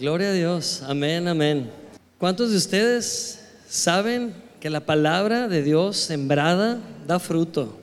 [0.00, 0.82] Gloria a Dios.
[0.86, 1.70] Amén, amén.
[2.16, 3.38] ¿Cuántos de ustedes
[3.68, 7.76] saben que la palabra de Dios sembrada da fruto?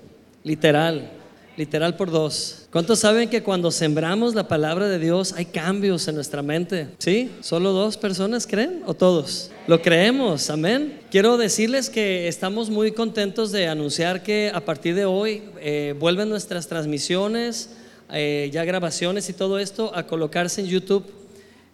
[0.44, 1.12] Literal,
[1.58, 2.66] literal por dos.
[2.72, 6.88] ¿Cuántos saben que cuando sembramos la palabra de Dios hay cambios en nuestra mente?
[6.98, 7.30] ¿Sí?
[7.42, 9.52] ¿Solo dos personas creen o todos?
[9.68, 11.02] Lo creemos, amén.
[11.12, 16.30] Quiero decirles que estamos muy contentos de anunciar que a partir de hoy eh, vuelven
[16.30, 17.70] nuestras transmisiones,
[18.12, 21.06] eh, ya grabaciones y todo esto a colocarse en YouTube.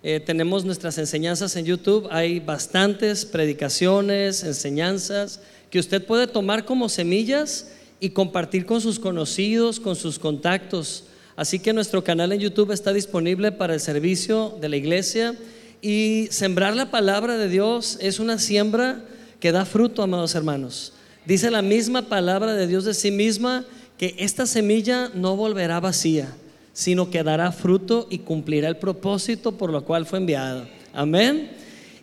[0.05, 5.39] Eh, tenemos nuestras enseñanzas en YouTube, hay bastantes predicaciones, enseñanzas
[5.69, 7.71] que usted puede tomar como semillas
[8.01, 11.05] y compartir con sus conocidos, con sus contactos.
[11.37, 15.35] Así que nuestro canal en YouTube está disponible para el servicio de la iglesia
[15.81, 19.05] y sembrar la palabra de Dios es una siembra
[19.39, 20.91] que da fruto, amados hermanos.
[21.25, 23.65] Dice la misma palabra de Dios de sí misma
[23.97, 26.35] que esta semilla no volverá vacía,
[26.73, 30.67] sino que dará fruto y cumplirá el propósito por lo cual fue enviada.
[30.93, 31.51] Amén.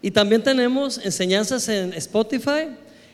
[0.00, 2.68] Y también tenemos enseñanzas en Spotify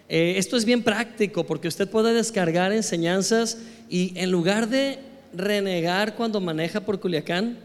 [0.08, 4.98] eh, esto es bien práctico porque usted puede descargar enseñanzas y en lugar de
[5.34, 7.58] renegar cuando maneja por Culiacán,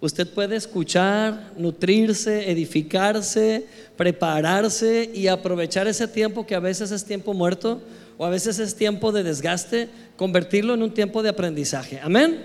[0.00, 3.64] usted puede escuchar, nutrirse, edificarse,
[3.96, 7.80] prepararse y aprovechar ese tiempo que a veces es tiempo muerto
[8.18, 11.98] o a veces es tiempo de desgaste, convertirlo en un tiempo de aprendizaje.
[12.02, 12.44] Amén.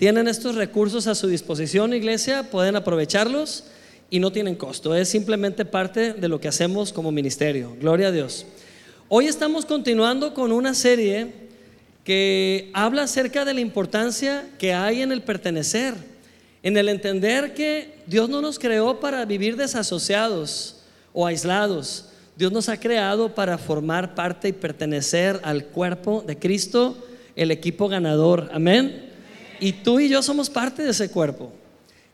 [0.00, 3.64] Tienen estos recursos a su disposición, iglesia, pueden aprovecharlos
[4.08, 7.76] y no tienen costo, es simplemente parte de lo que hacemos como ministerio.
[7.78, 8.46] Gloria a Dios.
[9.10, 11.26] Hoy estamos continuando con una serie
[12.02, 15.92] que habla acerca de la importancia que hay en el pertenecer,
[16.62, 20.76] en el entender que Dios no nos creó para vivir desasociados
[21.12, 22.06] o aislados.
[22.36, 26.96] Dios nos ha creado para formar parte y pertenecer al cuerpo de Cristo,
[27.36, 28.48] el equipo ganador.
[28.54, 29.09] Amén.
[29.60, 31.52] Y tú y yo somos parte de ese cuerpo.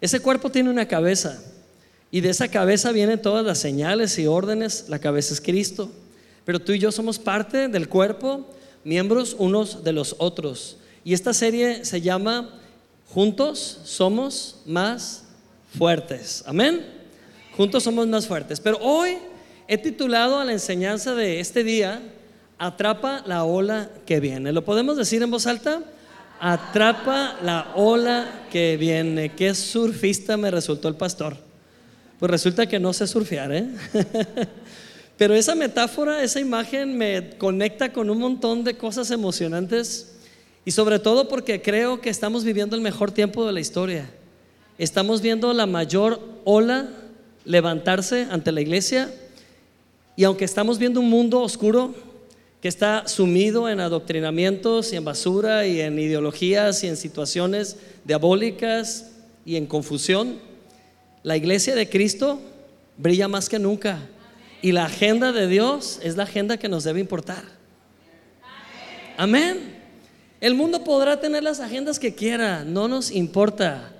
[0.01, 1.43] Ese cuerpo tiene una cabeza.
[2.11, 4.87] Y de esa cabeza vienen todas las señales y órdenes.
[4.89, 5.91] La cabeza es Cristo.
[6.45, 8.49] Pero tú y yo somos parte del cuerpo,
[8.85, 10.77] miembros unos de los otros.
[11.05, 12.61] Y esta serie se llama
[13.09, 15.25] Juntos somos más
[15.77, 16.43] fuertes.
[16.47, 16.85] Amén.
[17.57, 18.61] Juntos somos más fuertes.
[18.61, 19.19] Pero hoy
[19.69, 22.03] he titulado a la enseñanza de este día,
[22.59, 24.51] Atrapa la ola que viene.
[24.53, 25.83] ¿Lo podemos decir en voz alta?
[26.41, 29.33] Atrapa la ola que viene.
[29.33, 31.37] Qué surfista me resultó el pastor.
[32.19, 33.69] Pues resulta que no sé surfear, ¿eh?
[35.17, 40.15] Pero esa metáfora, esa imagen me conecta con un montón de cosas emocionantes
[40.65, 44.11] y sobre todo porque creo que estamos viviendo el mejor tiempo de la historia.
[44.77, 46.91] Estamos viendo la mayor ola
[47.47, 49.11] levantarse ante la iglesia
[50.17, 51.95] y aunque estamos viendo un mundo oscuro
[52.61, 59.13] que está sumido en adoctrinamientos y en basura y en ideologías y en situaciones diabólicas
[59.45, 60.39] y en confusión,
[61.23, 62.41] la iglesia de Cristo
[62.97, 63.99] brilla más que nunca.
[64.63, 67.45] Y la agenda de Dios es la agenda que nos debe importar.
[69.17, 69.77] Amén.
[70.41, 73.93] El mundo podrá tener las agendas que quiera, no nos importa.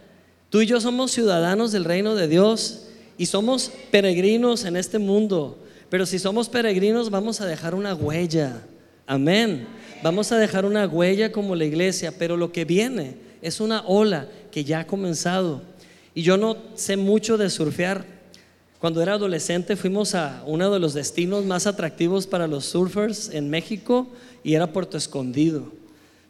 [0.51, 5.59] Tú y yo somos ciudadanos del reino de Dios y somos peregrinos en este mundo.
[5.89, 8.63] Pero si somos peregrinos vamos a dejar una huella.
[9.07, 9.67] Amén.
[10.03, 14.29] Vamos a dejar una huella como la iglesia, pero lo que viene es una ola
[14.51, 15.63] que ya ha comenzado.
[16.15, 18.05] Y yo no sé mucho de surfear.
[18.81, 23.49] Cuando era adolescente fuimos a uno de los destinos más atractivos para los surfers en
[23.49, 24.09] México
[24.45, 25.73] y era Puerto Escondido.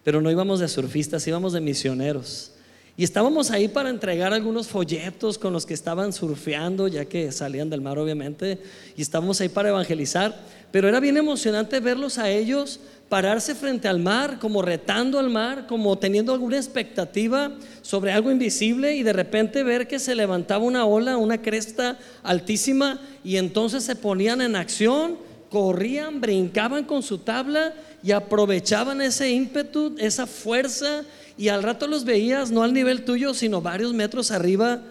[0.05, 2.53] Pero no íbamos de surfistas, íbamos de misioneros.
[2.99, 7.69] Y estábamos ahí para entregar algunos folletos con los que estaban surfeando, ya que salían
[7.69, 8.59] del mar obviamente,
[8.97, 10.35] y estábamos ahí para evangelizar.
[10.71, 15.67] Pero era bien emocionante verlos a ellos pararse frente al mar, como retando al mar,
[15.69, 20.87] como teniendo alguna expectativa sobre algo invisible y de repente ver que se levantaba una
[20.87, 25.19] ola, una cresta altísima y entonces se ponían en acción,
[25.51, 31.05] corrían, brincaban con su tabla y aprovechaban ese ímpetu, esa fuerza
[31.39, 34.83] y al rato los veías no al nivel tuyo, sino varios metros arriba,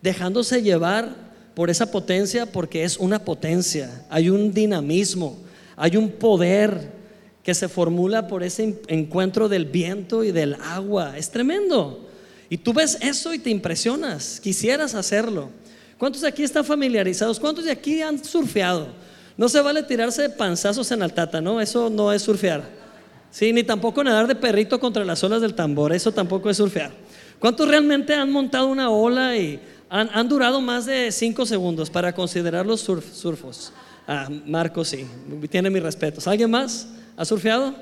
[0.00, 1.14] dejándose llevar
[1.54, 5.38] por esa potencia porque es una potencia, hay un dinamismo,
[5.76, 6.90] hay un poder
[7.42, 11.18] que se formula por ese encuentro del viento y del agua.
[11.18, 12.08] Es tremendo.
[12.48, 15.50] Y tú ves eso y te impresionas, quisieras hacerlo.
[15.98, 17.40] ¿Cuántos de aquí están familiarizados?
[17.40, 18.88] ¿Cuántos de aquí han surfeado?
[19.36, 21.60] No se vale tirarse panzazos en altata, ¿no?
[21.60, 22.81] Eso no es surfear.
[23.32, 26.92] Sí, ni tampoco nadar de perrito contra las olas del tambor, eso tampoco es surfear.
[27.38, 29.58] ¿Cuántos realmente han montado una ola y
[29.88, 33.72] han, durado más de cinco segundos para considerar los surfos?
[34.06, 35.06] Ah, Marco sí,
[35.50, 36.28] tiene mis respetos.
[36.28, 36.86] ¿Alguien más?
[37.16, 37.74] ¿Ha surfeado?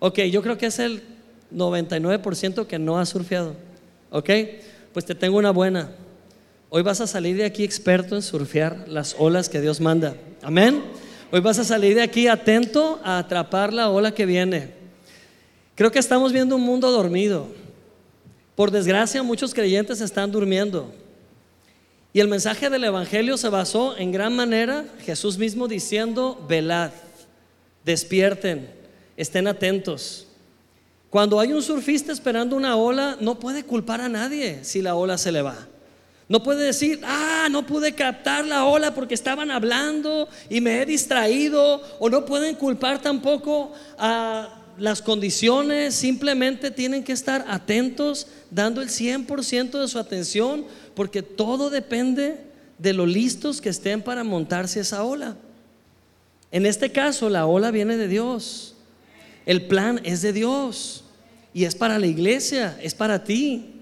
[0.00, 1.00] Ok, yo creo que es el
[1.54, 3.54] 99% que no ha surfeado.
[4.10, 4.30] Ok,
[4.92, 5.90] pues te tengo una buena.
[6.70, 10.16] Hoy vas a salir de aquí experto en surfear las olas que Dios manda.
[10.42, 10.82] Amén.
[11.30, 14.77] Hoy vas a salir de aquí atento a atrapar la ola que viene.
[15.78, 17.46] Creo que estamos viendo un mundo dormido.
[18.56, 20.92] Por desgracia, muchos creyentes están durmiendo.
[22.12, 26.90] Y el mensaje del Evangelio se basó en gran manera, Jesús mismo diciendo, velad,
[27.84, 28.68] despierten,
[29.16, 30.26] estén atentos.
[31.10, 35.16] Cuando hay un surfista esperando una ola, no puede culpar a nadie si la ola
[35.16, 35.68] se le va.
[36.28, 40.86] No puede decir, ah, no pude captar la ola porque estaban hablando y me he
[40.86, 41.80] distraído.
[42.00, 45.94] O no pueden culpar tampoco a las condiciones.
[45.94, 50.64] Simplemente tienen que estar atentos, dando el 100% de su atención,
[50.94, 52.38] porque todo depende
[52.78, 55.36] de lo listos que estén para montarse esa ola.
[56.50, 58.74] En este caso, la ola viene de Dios.
[59.44, 61.04] El plan es de Dios
[61.52, 63.74] y es para la iglesia, es para ti.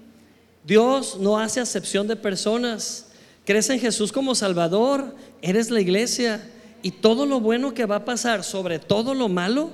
[0.65, 3.07] Dios no hace acepción de personas.
[3.45, 6.41] Crees en Jesús como Salvador, eres la iglesia
[6.81, 9.71] y todo lo bueno que va a pasar sobre todo lo malo,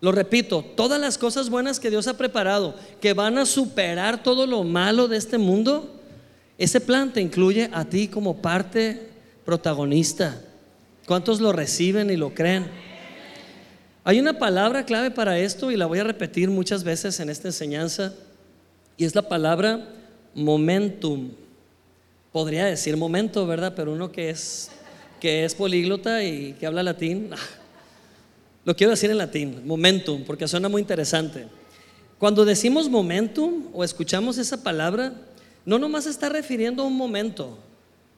[0.00, 4.46] lo repito, todas las cosas buenas que Dios ha preparado, que van a superar todo
[4.46, 6.00] lo malo de este mundo,
[6.58, 9.08] ese plan te incluye a ti como parte
[9.44, 10.40] protagonista.
[11.06, 12.66] ¿Cuántos lo reciben y lo creen?
[14.04, 17.48] Hay una palabra clave para esto y la voy a repetir muchas veces en esta
[17.48, 18.14] enseñanza
[18.96, 19.88] y es la palabra
[20.34, 21.30] momentum.
[22.32, 23.72] Podría decir momento, ¿verdad?
[23.74, 24.70] Pero uno que es
[25.20, 27.30] que es políglota y que habla latín,
[28.66, 31.46] lo quiero decir en latín, momentum, porque suena muy interesante.
[32.18, 35.12] Cuando decimos momentum o escuchamos esa palabra,
[35.64, 37.58] no nomás está refiriendo a un momento.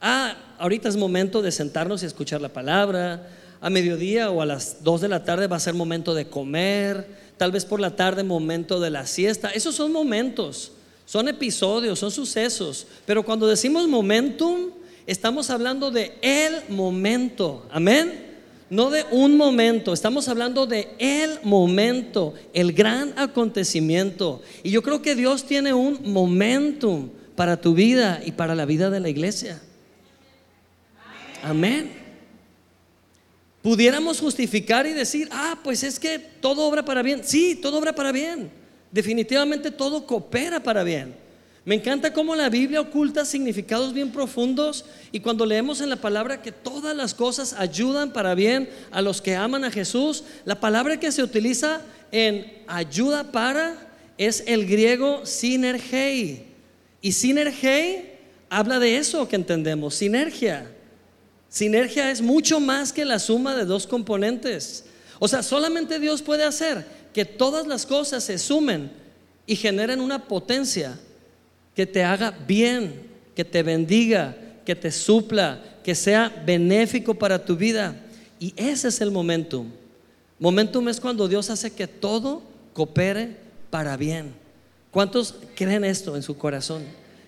[0.01, 3.29] Ah, ahorita es momento de sentarnos y escuchar la palabra,
[3.61, 7.07] a mediodía o a las 2 de la tarde va a ser momento de comer,
[7.37, 9.51] tal vez por la tarde momento de la siesta.
[9.51, 10.73] Esos son momentos,
[11.05, 12.87] son episodios, son sucesos.
[13.05, 14.71] Pero cuando decimos momentum,
[15.07, 17.67] estamos hablando de el momento.
[17.71, 18.28] Amén.
[18.71, 24.43] No de un momento, estamos hablando de el momento, el gran acontecimiento.
[24.63, 28.91] Y yo creo que Dios tiene un momentum para tu vida y para la vida
[28.91, 29.61] de la iglesia.
[31.43, 32.09] Amén
[33.69, 37.23] pudiéramos justificar y decir, ah, pues es que todo obra para bien.
[37.23, 38.51] Sí, todo obra para bien.
[38.91, 41.15] Definitivamente todo coopera para bien.
[41.65, 46.41] Me encanta cómo la Biblia oculta significados bien profundos y cuando leemos en la palabra
[46.41, 50.99] que todas las cosas ayudan para bien a los que aman a Jesús, la palabra
[50.99, 56.47] que se utiliza en ayuda para es el griego sinergei.
[57.03, 58.19] Y sinergei
[58.49, 60.71] habla de eso que entendemos, sinergia.
[61.49, 64.85] Sinergia es mucho más que la suma de dos componentes.
[65.19, 68.91] O sea, solamente Dios puede hacer que todas las cosas se sumen
[69.47, 70.99] y generen una potencia
[71.79, 72.93] que te haga bien,
[73.37, 74.37] que te bendiga,
[74.67, 77.95] que te supla, que sea benéfico para tu vida.
[78.41, 79.71] Y ese es el momentum.
[80.41, 82.43] Momentum es cuando Dios hace que todo
[82.73, 83.37] coopere
[83.71, 84.35] para bien.
[84.91, 86.83] ¿Cuántos creen esto en su corazón?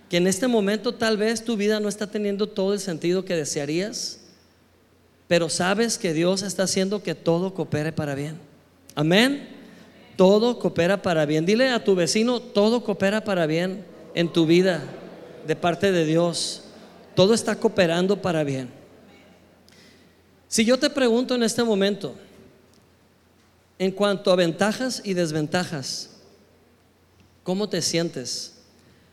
[0.09, 3.37] que en este momento tal vez tu vida no está teniendo todo el sentido que
[3.37, 4.19] desearías,
[5.29, 8.37] pero sabes que Dios está haciendo que todo coopere para bien.
[8.97, 9.49] Amén.
[10.17, 11.47] Todo coopera para bien.
[11.47, 14.83] Dile a tu vecino, todo coopera para bien en tu vida
[15.47, 16.62] de parte de Dios.
[17.14, 18.69] Todo está cooperando para bien.
[20.49, 22.14] Si yo te pregunto en este momento,
[23.79, 26.11] en cuanto a ventajas y desventajas,
[27.43, 28.55] ¿cómo te sientes?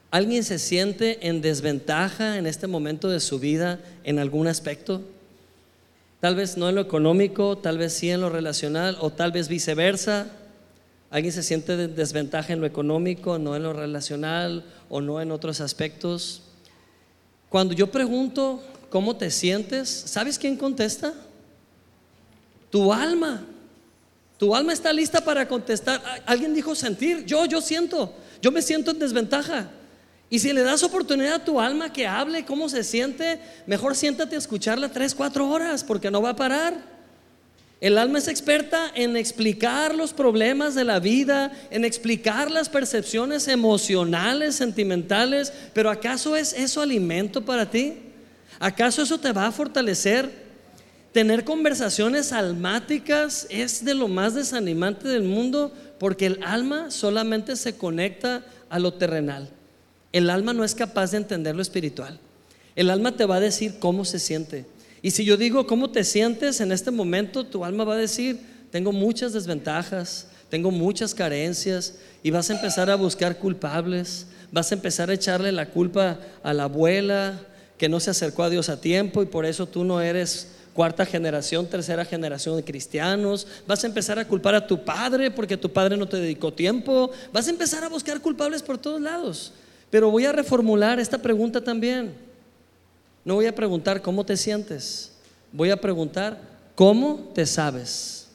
[0.10, 5.02] ¿Alguien se siente en desventaja en este momento de su vida en algún aspecto?
[6.20, 9.48] Tal vez no en lo económico, tal vez sí en lo relacional o tal vez
[9.48, 10.28] viceversa.
[11.10, 15.32] ¿Alguien se siente en desventaja en lo económico, no en lo relacional o no en
[15.32, 16.44] otros aspectos?
[17.50, 21.14] Cuando yo pregunto cómo te sientes, ¿sabes quién contesta?
[22.70, 23.46] Tu alma.
[24.38, 26.02] Tu alma está lista para contestar.
[26.26, 29.72] Alguien dijo sentir, yo, yo siento, yo me siento en desventaja.
[30.30, 34.36] Y si le das oportunidad a tu alma que hable cómo se siente, mejor siéntate
[34.36, 36.97] a escucharla tres, cuatro horas, porque no va a parar.
[37.80, 43.48] El alma es experta en explicar los problemas de la vida, en explicar las percepciones
[43.48, 47.94] emocionales, sentimentales, pero ¿acaso es eso alimento para ti?
[48.60, 50.48] ¿Acaso eso te va a fortalecer?
[51.12, 57.78] Tener conversaciones almáticas es de lo más desanimante del mundo porque el alma solamente se
[57.78, 59.50] conecta a lo terrenal.
[60.12, 62.20] El alma no es capaz de entender lo espiritual.
[62.76, 64.66] El alma te va a decir cómo se siente.
[65.08, 68.42] Y si yo digo cómo te sientes en este momento, tu alma va a decir,
[68.72, 74.76] tengo muchas desventajas, tengo muchas carencias y vas a empezar a buscar culpables, vas a
[74.76, 77.40] empezar a echarle la culpa a la abuela
[77.78, 81.06] que no se acercó a Dios a tiempo y por eso tú no eres cuarta
[81.06, 85.72] generación, tercera generación de cristianos, vas a empezar a culpar a tu padre porque tu
[85.72, 89.54] padre no te dedicó tiempo, vas a empezar a buscar culpables por todos lados.
[89.90, 92.27] Pero voy a reformular esta pregunta también.
[93.28, 95.12] No voy a preguntar cómo te sientes,
[95.52, 96.40] voy a preguntar
[96.76, 98.30] cómo te sabes.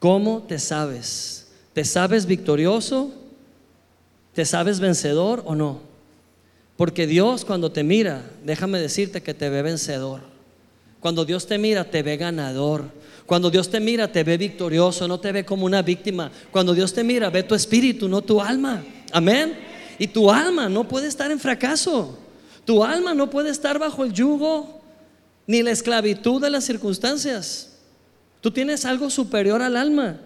[0.00, 1.46] ¿Cómo te sabes?
[1.72, 3.12] ¿Te sabes victorioso?
[4.32, 5.78] ¿Te sabes vencedor o no?
[6.76, 10.22] Porque Dios cuando te mira, déjame decirte que te ve vencedor.
[10.98, 12.86] Cuando Dios te mira, te ve ganador.
[13.26, 16.32] Cuando Dios te mira, te ve victorioso, no te ve como una víctima.
[16.50, 18.82] Cuando Dios te mira, ve tu espíritu, no tu alma.
[19.12, 19.56] Amén.
[20.00, 22.23] Y tu alma no puede estar en fracaso.
[22.64, 24.80] Tu alma no puede estar bajo el yugo
[25.46, 27.70] ni la esclavitud de las circunstancias.
[28.40, 30.20] Tú tienes algo superior al alma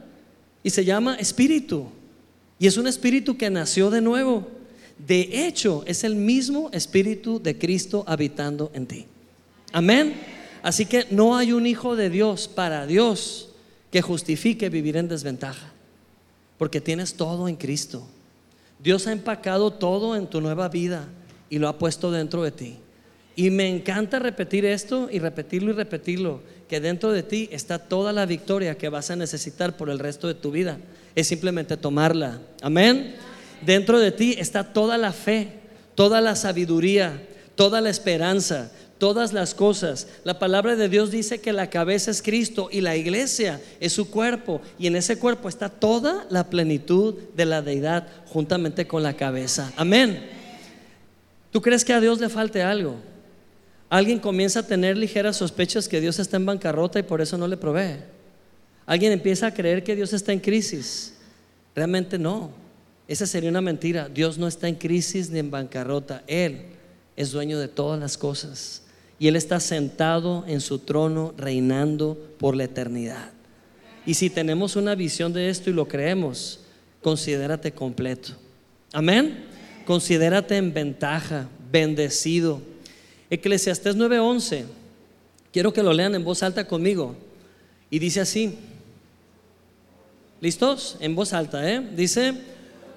[0.62, 1.87] y se llama espíritu.
[2.59, 4.49] Y es un espíritu que nació de nuevo.
[5.07, 9.07] De hecho, es el mismo espíritu de Cristo habitando en ti.
[9.73, 10.14] Amén.
[10.62, 13.50] Así que no hay un hijo de Dios para Dios
[13.92, 15.73] que justifique vivir en desventaja.
[16.59, 18.07] Porque tienes todo en Cristo.
[18.80, 21.09] Dios ha empacado todo en tu nueva vida
[21.50, 22.78] y lo ha puesto dentro de ti.
[23.37, 28.12] Y me encanta repetir esto y repetirlo y repetirlo, que dentro de ti está toda
[28.12, 30.78] la victoria que vas a necesitar por el resto de tu vida.
[31.14, 32.40] Es simplemente tomarla.
[32.62, 33.14] Amén.
[33.64, 35.52] Dentro de ti está toda la fe,
[35.95, 37.23] toda la sabiduría,
[37.55, 40.09] toda la esperanza, todas las cosas.
[40.25, 44.11] La palabra de Dios dice que la cabeza es Cristo y la iglesia es su
[44.11, 44.61] cuerpo.
[44.78, 49.73] Y en ese cuerpo está toda la plenitud de la deidad juntamente con la cabeza.
[49.76, 50.38] Amén.
[51.59, 52.95] ¿Tú crees que a Dios le falte algo?
[53.91, 57.49] Alguien comienza a tener ligeras sospechas que Dios está en bancarrota y por eso no
[57.49, 57.97] le provee.
[58.87, 61.15] Alguien empieza a creer que Dios está en crisis.
[61.75, 62.53] Realmente no.
[63.09, 64.09] Esa sería una mentira.
[64.09, 66.23] Dios no está en crisis ni en bancarrota.
[66.29, 66.67] Él
[67.17, 68.85] es dueño de todas las cosas
[69.19, 73.33] y Él está sentado en su trono reinando por la eternidad.
[74.07, 76.61] Y si tenemos una visión de esto y lo creemos,
[77.03, 78.35] considérate completo.
[78.93, 79.48] Amén.
[79.88, 82.61] Considérate en ventaja, bendecido.
[83.30, 84.66] Eclesiastés 9:11.
[85.50, 87.16] Quiero que lo lean en voz alta conmigo.
[87.88, 88.59] Y dice así.
[90.42, 90.99] ¿Listos?
[91.00, 91.80] En voz alta, ¿eh?
[91.97, 92.35] Dice,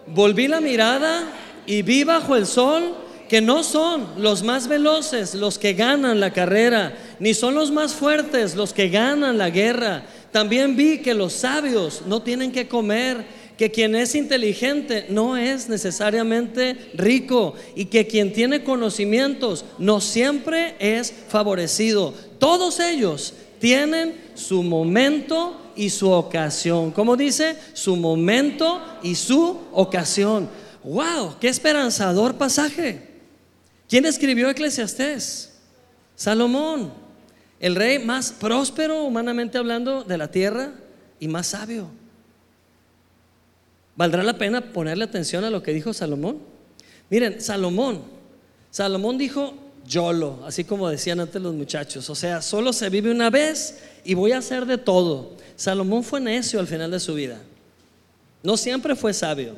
[0.06, 1.32] volví la mirada
[1.66, 2.94] y vi bajo el sol
[3.30, 7.94] que no son los más veloces los que ganan la carrera, ni son los más
[7.94, 10.04] fuertes los que ganan la guerra.
[10.34, 13.26] También vi que los sabios no tienen que comer,
[13.62, 20.76] que quien es inteligente no es necesariamente rico y que quien tiene conocimientos no siempre
[20.80, 22.12] es favorecido.
[22.40, 26.90] Todos ellos tienen su momento y su ocasión.
[26.90, 27.56] ¿Cómo dice?
[27.74, 30.50] Su momento y su ocasión.
[30.84, 31.36] ¡Wow!
[31.40, 33.10] ¡Qué esperanzador pasaje!
[33.88, 35.52] ¿Quién escribió Eclesiastés?
[36.16, 36.92] Salomón,
[37.60, 40.74] el rey más próspero humanamente hablando de la tierra
[41.20, 42.01] y más sabio.
[44.02, 46.40] ¿Valdrá la pena ponerle atención a lo que dijo Salomón?
[47.12, 48.02] Miren, Salomón,
[48.72, 49.54] Salomón dijo
[49.86, 54.16] YOLO, así como decían antes los muchachos, o sea, solo se vive una vez y
[54.16, 55.34] voy a hacer de todo.
[55.56, 57.44] Salomón fue necio al final de su vida,
[58.42, 59.54] no siempre fue sabio.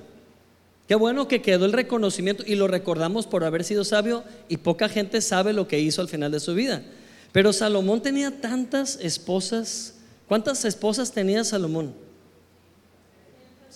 [0.89, 4.89] Qué bueno que quedó el reconocimiento y lo recordamos por haber sido sabio y poca
[4.89, 6.83] gente sabe lo que hizo al final de su vida.
[7.31, 9.93] Pero Salomón tenía tantas esposas.
[10.27, 12.02] ¿Cuántas esposas tenía Salomón?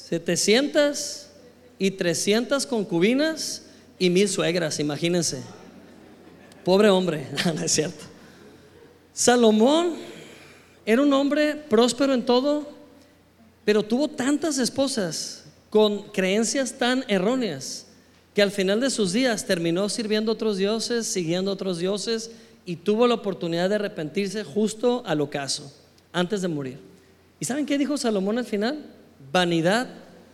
[0.07, 1.27] 700
[1.77, 3.63] y 300 concubinas
[3.99, 5.41] y mil suegras, imagínense.
[6.63, 8.05] Pobre hombre, no es cierto.
[9.11, 9.95] Salomón
[10.85, 12.69] era un hombre próspero en todo,
[13.65, 17.87] pero tuvo tantas esposas con creencias tan erróneas
[18.33, 22.31] que al final de sus días terminó sirviendo a otros dioses, siguiendo a otros dioses
[22.65, 25.69] y tuvo la oportunidad de arrepentirse justo al ocaso,
[26.13, 26.79] antes de morir.
[27.41, 28.96] ¿Y saben qué dijo Salomón al final?
[29.31, 29.87] Vanidad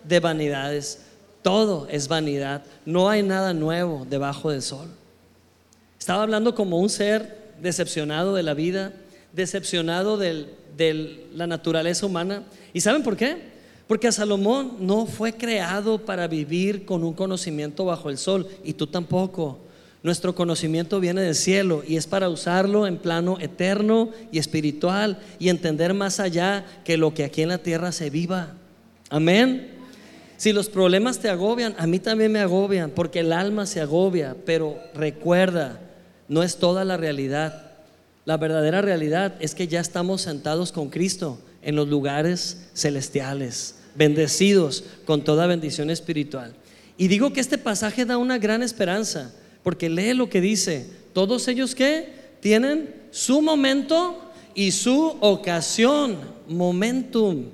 [0.04, 1.00] de vanidades.
[1.42, 2.64] Todo es vanidad.
[2.86, 4.88] No hay nada nuevo debajo del sol.
[6.00, 8.94] Estaba hablando como un ser decepcionado de la vida,
[9.32, 12.44] decepcionado de la naturaleza humana.
[12.74, 13.54] ¿Y saben por qué?
[13.88, 18.88] Porque Salomón no fue creado para vivir con un conocimiento bajo el sol y tú
[18.88, 19.60] tampoco.
[20.02, 25.50] Nuestro conocimiento viene del cielo y es para usarlo en plano eterno y espiritual y
[25.50, 28.54] entender más allá que lo que aquí en la tierra se viva.
[29.14, 29.68] Amén.
[30.38, 34.36] Si los problemas te agobian, a mí también me agobian porque el alma se agobia,
[34.44, 35.80] pero recuerda,
[36.28, 37.74] no es toda la realidad.
[38.26, 43.76] La verdadera realidad es que ya estamos sentados con Cristo en los lugares celestiales.
[43.94, 46.56] bendecidos con toda bendición espiritual.
[46.98, 51.48] Y digo que este pasaje da una gran esperanza, porque lee lo que dice, todos
[51.48, 54.20] ellos que tienen su momento
[54.56, 56.18] y su ocasión,
[56.48, 57.46] momentum.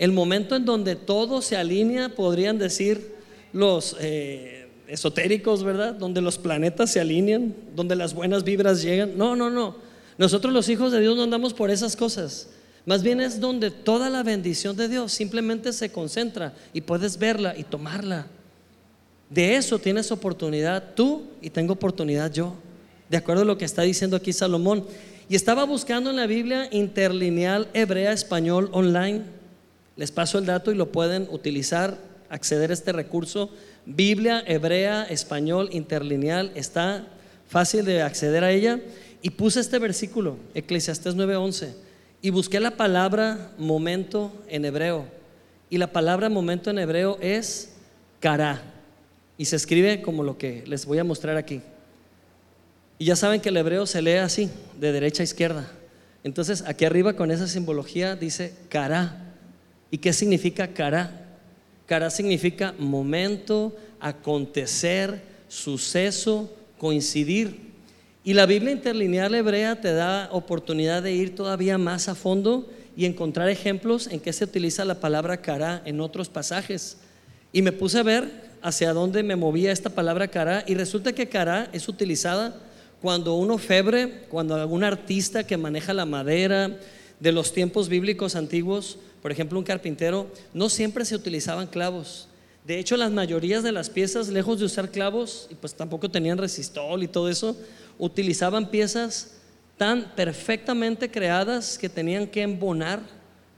[0.00, 3.12] El momento en donde todo se alinea, podrían decir
[3.52, 5.94] los eh, esotéricos, ¿verdad?
[5.94, 9.18] Donde los planetas se alinean, donde las buenas vibras llegan.
[9.18, 9.76] No, no, no.
[10.16, 12.48] Nosotros los hijos de Dios no andamos por esas cosas.
[12.86, 17.54] Más bien es donde toda la bendición de Dios simplemente se concentra y puedes verla
[17.54, 18.26] y tomarla.
[19.28, 22.54] De eso tienes oportunidad tú y tengo oportunidad yo.
[23.10, 24.86] De acuerdo a lo que está diciendo aquí Salomón.
[25.28, 29.39] Y estaba buscando en la Biblia interlineal hebrea español online.
[30.00, 31.98] Les paso el dato y lo pueden utilizar,
[32.30, 33.50] acceder a este recurso.
[33.84, 36.52] Biblia hebrea español interlineal.
[36.54, 37.06] Está
[37.46, 38.80] fácil de acceder a ella.
[39.20, 41.74] Y puse este versículo, Eclesiastés 9:11.
[42.22, 45.04] Y busqué la palabra momento en hebreo.
[45.68, 47.74] Y la palabra momento en hebreo es
[48.20, 48.62] cara.
[49.36, 51.60] Y se escribe como lo que les voy a mostrar aquí.
[52.98, 54.48] Y ya saben que el hebreo se lee así,
[54.80, 55.70] de derecha a izquierda.
[56.24, 59.26] Entonces, aquí arriba con esa simbología dice cara.
[59.90, 61.38] ¿Y qué significa cara?
[61.86, 67.70] Cara significa momento, acontecer, suceso, coincidir.
[68.22, 73.06] Y la Biblia interlineal hebrea te da oportunidad de ir todavía más a fondo y
[73.06, 76.98] encontrar ejemplos en que se utiliza la palabra cara en otros pasajes.
[77.52, 81.28] Y me puse a ver hacia dónde me movía esta palabra cara y resulta que
[81.28, 82.54] cara es utilizada
[83.00, 86.78] cuando uno febre, cuando algún artista que maneja la madera
[87.18, 92.28] de los tiempos bíblicos antiguos, por ejemplo un carpintero, no siempre se utilizaban clavos.
[92.64, 96.38] De hecho, las mayorías de las piezas, lejos de usar clavos, y pues tampoco tenían
[96.38, 97.56] resistol y todo eso,
[97.98, 99.32] utilizaban piezas
[99.76, 103.00] tan perfectamente creadas que tenían que embonar,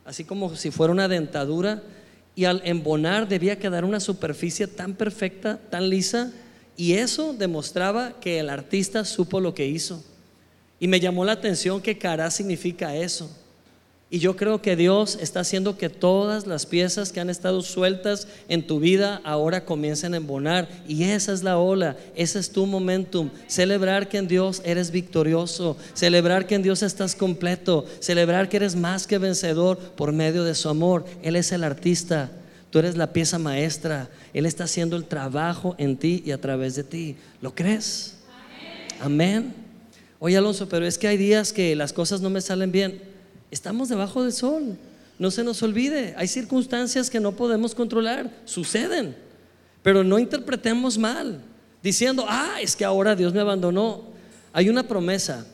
[0.04, 1.82] así como si fuera una dentadura,
[2.34, 6.32] y al embonar debía quedar una superficie tan perfecta, tan lisa,
[6.76, 10.02] y eso demostraba que el artista supo lo que hizo.
[10.80, 13.30] Y me llamó la atención que cara significa eso.
[14.12, 18.28] Y yo creo que Dios está haciendo que todas las piezas que han estado sueltas
[18.46, 20.68] en tu vida ahora comiencen a embonar.
[20.86, 23.30] Y esa es la ola, ese es tu momentum.
[23.46, 28.76] Celebrar que en Dios eres victorioso, celebrar que en Dios estás completo, celebrar que eres
[28.76, 31.06] más que vencedor por medio de su amor.
[31.22, 32.30] Él es el artista,
[32.68, 34.10] tú eres la pieza maestra.
[34.34, 37.16] Él está haciendo el trabajo en ti y a través de ti.
[37.40, 38.16] ¿Lo crees?
[39.00, 39.54] Amén.
[40.18, 43.11] Oye Alonso, pero es que hay días que las cosas no me salen bien.
[43.52, 44.78] Estamos debajo del sol.
[45.18, 49.14] No se nos olvide, hay circunstancias que no podemos controlar, suceden,
[49.82, 51.42] pero no interpretemos mal,
[51.82, 54.04] diciendo, ah, es que ahora Dios me abandonó.
[54.54, 55.46] Hay una promesa.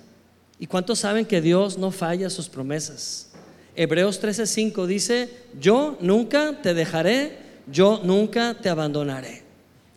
[0.60, 3.30] ¿Y cuántos saben que Dios no falla sus promesas?
[3.74, 5.28] Hebreos 13:5 dice,
[5.60, 7.36] yo nunca te dejaré,
[7.70, 9.42] yo nunca te abandonaré.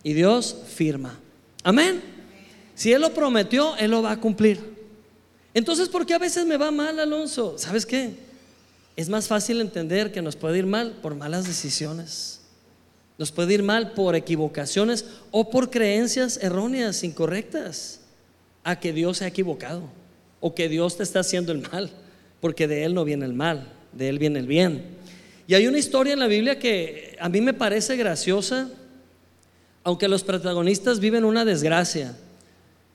[0.04, 1.20] Y Dios firma.
[1.64, 2.02] Amén.
[2.74, 4.60] Si Él lo prometió, Él lo va a cumplir.
[5.54, 7.58] Entonces, ¿por qué a veces me va mal, Alonso?
[7.58, 8.16] ¿Sabes qué?
[8.96, 12.42] Es más fácil entender que nos puede ir mal por malas decisiones.
[13.18, 18.00] Nos puede ir mal por equivocaciones o por creencias erróneas, incorrectas,
[18.64, 19.84] a que Dios se ha equivocado
[20.40, 21.92] o que Dios te está haciendo el mal,
[22.40, 24.84] porque de Él no viene el mal, de Él viene el bien.
[25.48, 28.70] Y hay una historia en la Biblia que a mí me parece graciosa,
[29.84, 32.16] aunque los protagonistas viven una desgracia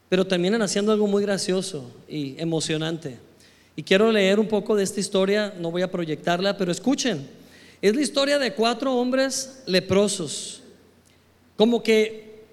[0.09, 3.19] pero terminan haciendo algo muy gracioso y emocionante.
[3.75, 7.29] Y quiero leer un poco de esta historia, no voy a proyectarla, pero escuchen.
[7.83, 10.62] Es la historia de cuatro hombres leprosos.
[11.57, 12.45] Como que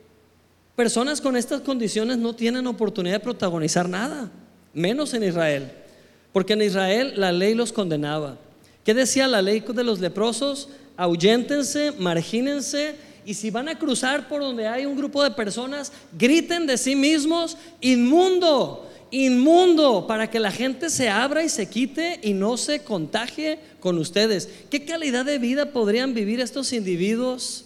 [0.76, 4.32] personas con estas condiciones no tienen oportunidad de protagonizar nada,
[4.74, 5.72] menos en Israel.
[6.34, 8.38] Porque en Israel la ley los condenaba.
[8.84, 10.70] ¿Qué decía la ley de los leprosos?
[10.98, 16.68] Ahuyéntense, margínense y si van a cruzar por donde hay un grupo de personas, griten
[16.68, 22.34] de sí mismos, inmundo, inmundo, para que la gente se abra y se quite y
[22.34, 24.50] no se contagie con ustedes.
[24.70, 27.66] ¿Qué calidad de vida podrían vivir estos individuos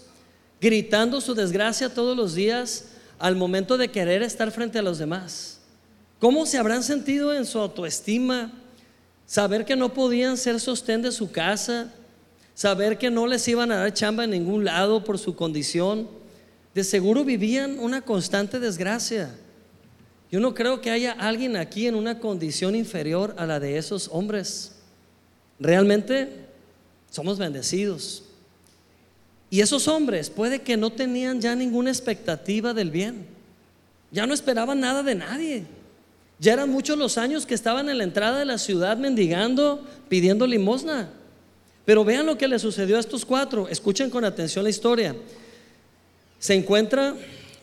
[0.60, 2.86] gritando su desgracia todos los días
[3.20, 5.60] al momento de querer estar frente a los demás?
[6.20, 8.52] ¿Cómo se habrán sentido en su autoestima?
[9.26, 11.93] Saber que no podían ser sostén de su casa,
[12.58, 16.08] saber que no les iban a dar chamba en ningún lado por su condición.
[16.74, 19.36] De seguro vivían una constante desgracia.
[20.32, 24.10] Yo no creo que haya alguien aquí en una condición inferior a la de esos
[24.12, 24.72] hombres.
[25.60, 26.30] Realmente
[27.12, 28.24] somos bendecidos.
[29.52, 33.28] Y esos hombres puede que no tenían ya ninguna expectativa del bien.
[34.10, 35.63] Ya no esperaban nada de nadie.
[36.39, 40.48] Ya eran muchos los años que estaban en la entrada de la ciudad mendigando, pidiendo
[40.48, 41.12] limosna.
[41.88, 43.69] Pero vean lo que le sucedió a estos cuatro.
[43.69, 45.15] Escuchen con atención la historia.
[46.38, 47.15] Se encuentra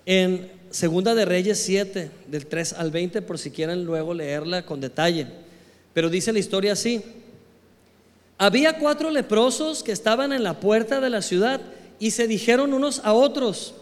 [0.06, 4.80] en Segunda de Reyes 7, del 3 al 20, por si quieren luego leerla con
[4.80, 5.26] detalle.
[5.92, 7.02] Pero dice la historia así.
[8.38, 11.60] Había cuatro leprosos que estaban en la puerta de la ciudad
[11.98, 13.74] y se dijeron unos a otros,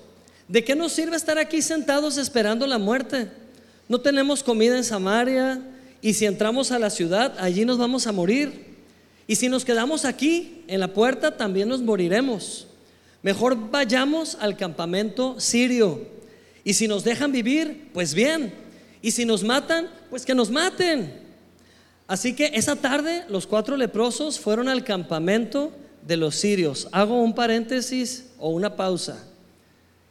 [0.49, 3.29] ¿de qué nos sirve estar aquí sentados esperando la muerte?
[3.89, 5.63] No tenemos comida en Samaria
[6.01, 8.72] y si entramos a la ciudad, allí nos vamos a morir.
[9.27, 12.67] Y si nos quedamos aquí en la puerta, también nos moriremos.
[13.23, 16.01] Mejor vayamos al campamento sirio.
[16.65, 18.53] Y si nos dejan vivir, pues bien.
[19.01, 21.21] Y si nos matan, pues que nos maten.
[22.07, 25.73] Así que esa tarde los cuatro leprosos fueron al campamento
[26.07, 26.89] de los sirios.
[26.93, 29.25] Hago un paréntesis o una pausa.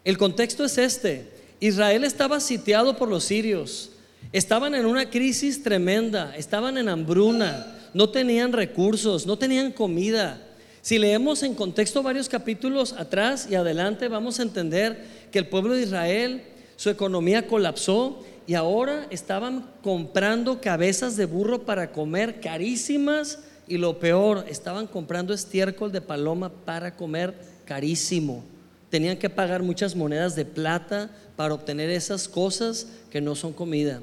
[0.03, 1.29] El contexto es este.
[1.59, 3.91] Israel estaba sitiado por los sirios.
[4.31, 10.41] Estaban en una crisis tremenda, estaban en hambruna, no tenían recursos, no tenían comida.
[10.81, 15.73] Si leemos en contexto varios capítulos atrás y adelante, vamos a entender que el pueblo
[15.73, 16.43] de Israel,
[16.75, 23.99] su economía colapsó y ahora estaban comprando cabezas de burro para comer carísimas y lo
[23.99, 28.43] peor, estaban comprando estiércol de paloma para comer carísimo.
[28.89, 34.01] Tenían que pagar muchas monedas de plata para obtener esas cosas que no son comida.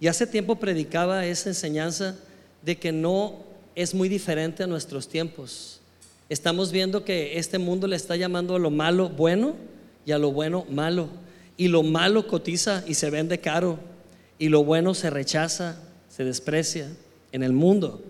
[0.00, 2.16] Y hace tiempo predicaba esa enseñanza
[2.62, 3.36] de que no
[3.74, 5.80] es muy diferente a nuestros tiempos.
[6.28, 9.54] Estamos viendo que este mundo le está llamando a lo malo bueno
[10.06, 11.08] y a lo bueno malo.
[11.56, 13.78] Y lo malo cotiza y se vende caro.
[14.38, 16.88] Y lo bueno se rechaza, se desprecia
[17.32, 18.02] en el mundo.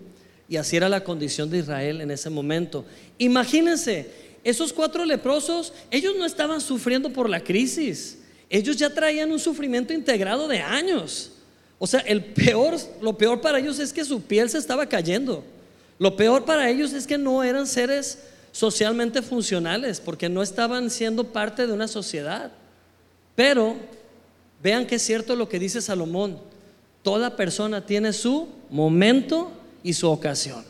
[0.47, 2.85] Y así era la condición de Israel en ese momento.
[3.17, 4.09] Imagínense,
[4.43, 8.19] esos cuatro leprosos, ellos no estaban sufriendo por la crisis.
[8.49, 11.32] Ellos ya traían un sufrimiento integrado de años.
[11.79, 15.43] O sea, el peor, lo peor para ellos es que su piel se estaba cayendo.
[15.99, 18.19] Lo peor para ellos es que no eran seres
[18.51, 22.51] socialmente funcionales porque no estaban siendo parte de una sociedad.
[23.35, 23.75] Pero
[24.61, 26.37] vean que es cierto lo que dice Salomón.
[27.01, 29.51] Toda persona tiene su momento
[29.83, 30.63] y su ocasión.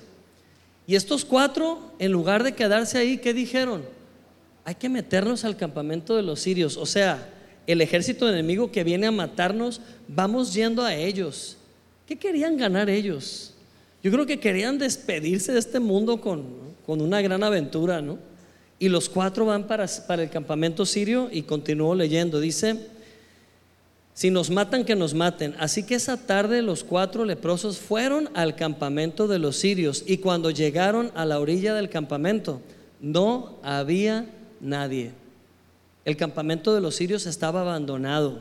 [0.87, 3.83] Y estos cuatro, en lugar de quedarse ahí, ¿qué dijeron?
[4.65, 6.77] Hay que meternos al campamento de los sirios.
[6.77, 7.32] O sea,
[7.67, 11.57] el ejército enemigo que viene a matarnos, vamos yendo a ellos.
[12.07, 13.53] ¿Qué querían ganar ellos?
[14.03, 18.19] Yo creo que querían despedirse de este mundo con, una gran aventura, ¿no?
[18.79, 22.41] Y los cuatro van para, para el campamento sirio y continúo leyendo.
[22.41, 22.75] Dice,
[24.13, 25.55] si nos matan, que nos maten.
[25.57, 30.51] Así que esa tarde los cuatro leprosos fueron al campamento de los sirios y cuando
[30.51, 32.59] llegaron a la orilla del campamento,
[32.99, 34.25] no había
[34.59, 35.13] nadie
[36.05, 38.39] el campamento de los sirios estaba abandonado.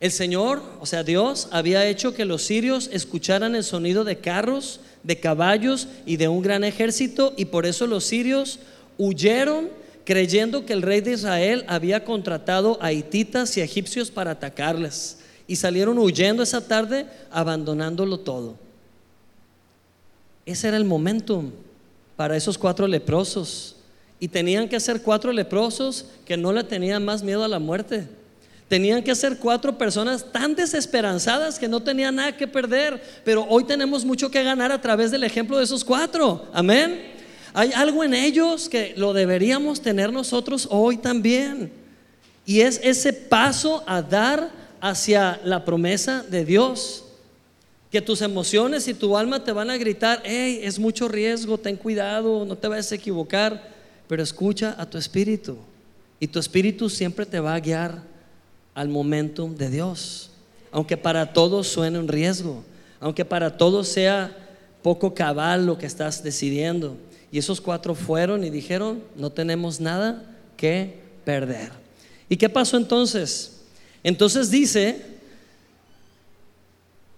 [0.00, 4.80] El Señor, o sea, Dios, había hecho que los sirios escucharan el sonido de carros,
[5.04, 8.58] de caballos y de un gran ejército, y por eso los sirios
[8.98, 9.68] huyeron
[10.04, 15.18] creyendo que el rey de Israel había contratado a hititas y egipcios para atacarles.
[15.46, 18.56] Y salieron huyendo esa tarde, abandonándolo todo.
[20.44, 21.52] Ese era el momentum
[22.16, 23.76] para esos cuatro leprosos.
[24.22, 28.06] Y tenían que ser cuatro leprosos que no le tenían más miedo a la muerte.
[28.68, 33.02] Tenían que ser cuatro personas tan desesperanzadas que no tenían nada que perder.
[33.24, 36.46] Pero hoy tenemos mucho que ganar a través del ejemplo de esos cuatro.
[36.52, 37.02] Amén.
[37.52, 41.72] Hay algo en ellos que lo deberíamos tener nosotros hoy también.
[42.46, 47.06] Y es ese paso a dar hacia la promesa de Dios.
[47.90, 51.76] Que tus emociones y tu alma te van a gritar, hey, es mucho riesgo, ten
[51.76, 53.71] cuidado, no te vayas a equivocar
[54.12, 55.56] pero escucha a tu espíritu.
[56.20, 58.02] Y tu espíritu siempre te va a guiar
[58.74, 60.28] al momento de Dios.
[60.70, 62.62] Aunque para todos suene un riesgo,
[63.00, 64.36] aunque para todos sea
[64.82, 66.94] poco cabal lo que estás decidiendo.
[67.30, 70.22] Y esos cuatro fueron y dijeron, no tenemos nada
[70.58, 71.70] que perder.
[72.28, 73.62] ¿Y qué pasó entonces?
[74.04, 75.06] Entonces dice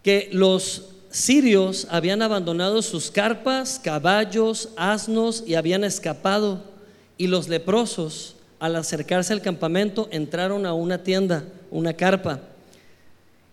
[0.04, 6.72] que los sirios habían abandonado sus carpas, caballos, asnos y habían escapado
[7.16, 12.40] y los leprosos, al acercarse al campamento, entraron a una tienda, una carpa.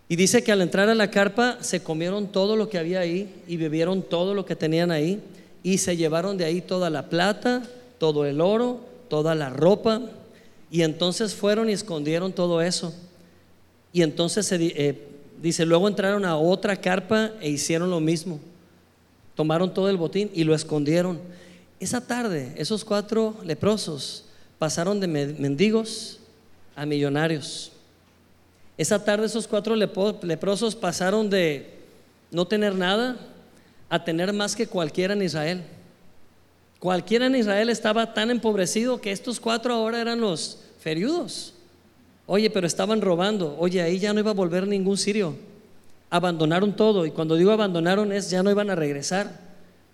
[0.08, 3.32] Y dice que al entrar a la carpa se comieron todo lo que había ahí
[3.46, 5.20] y bebieron todo lo que tenían ahí
[5.62, 7.62] y se llevaron de ahí toda la plata,
[7.98, 10.02] todo el oro, toda la ropa.
[10.70, 12.94] Y entonces fueron y escondieron todo eso.
[13.92, 14.98] Y entonces se, eh,
[15.40, 18.40] dice, luego entraron a otra carpa e hicieron lo mismo.
[19.34, 21.20] Tomaron todo el botín y lo escondieron.
[21.82, 24.22] Esa tarde, esos cuatro leprosos
[24.60, 26.20] pasaron de mendigos
[26.76, 27.72] a millonarios.
[28.78, 31.80] Esa tarde, esos cuatro leprosos pasaron de
[32.30, 33.16] no tener nada
[33.88, 35.64] a tener más que cualquiera en Israel.
[36.78, 41.52] Cualquiera en Israel estaba tan empobrecido que estos cuatro ahora eran los feriudos.
[42.26, 43.56] Oye, pero estaban robando.
[43.58, 45.34] Oye, ahí ya no iba a volver ningún sirio.
[46.10, 47.06] Abandonaron todo.
[47.06, 49.40] Y cuando digo abandonaron es ya no iban a regresar.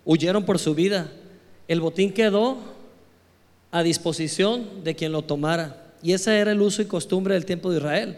[0.05, 1.11] Huyeron por su vida.
[1.69, 2.57] El botín quedó
[3.71, 5.93] a disposición de quien lo tomara.
[6.03, 8.17] Y ese era el uso y costumbre del tiempo de Israel.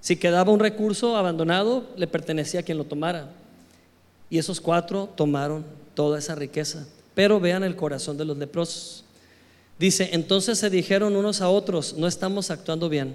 [0.00, 3.30] Si quedaba un recurso abandonado, le pertenecía a quien lo tomara.
[4.28, 6.86] Y esos cuatro tomaron toda esa riqueza.
[7.14, 9.04] Pero vean el corazón de los leprosos.
[9.78, 13.14] Dice, entonces se dijeron unos a otros, no estamos actuando bien.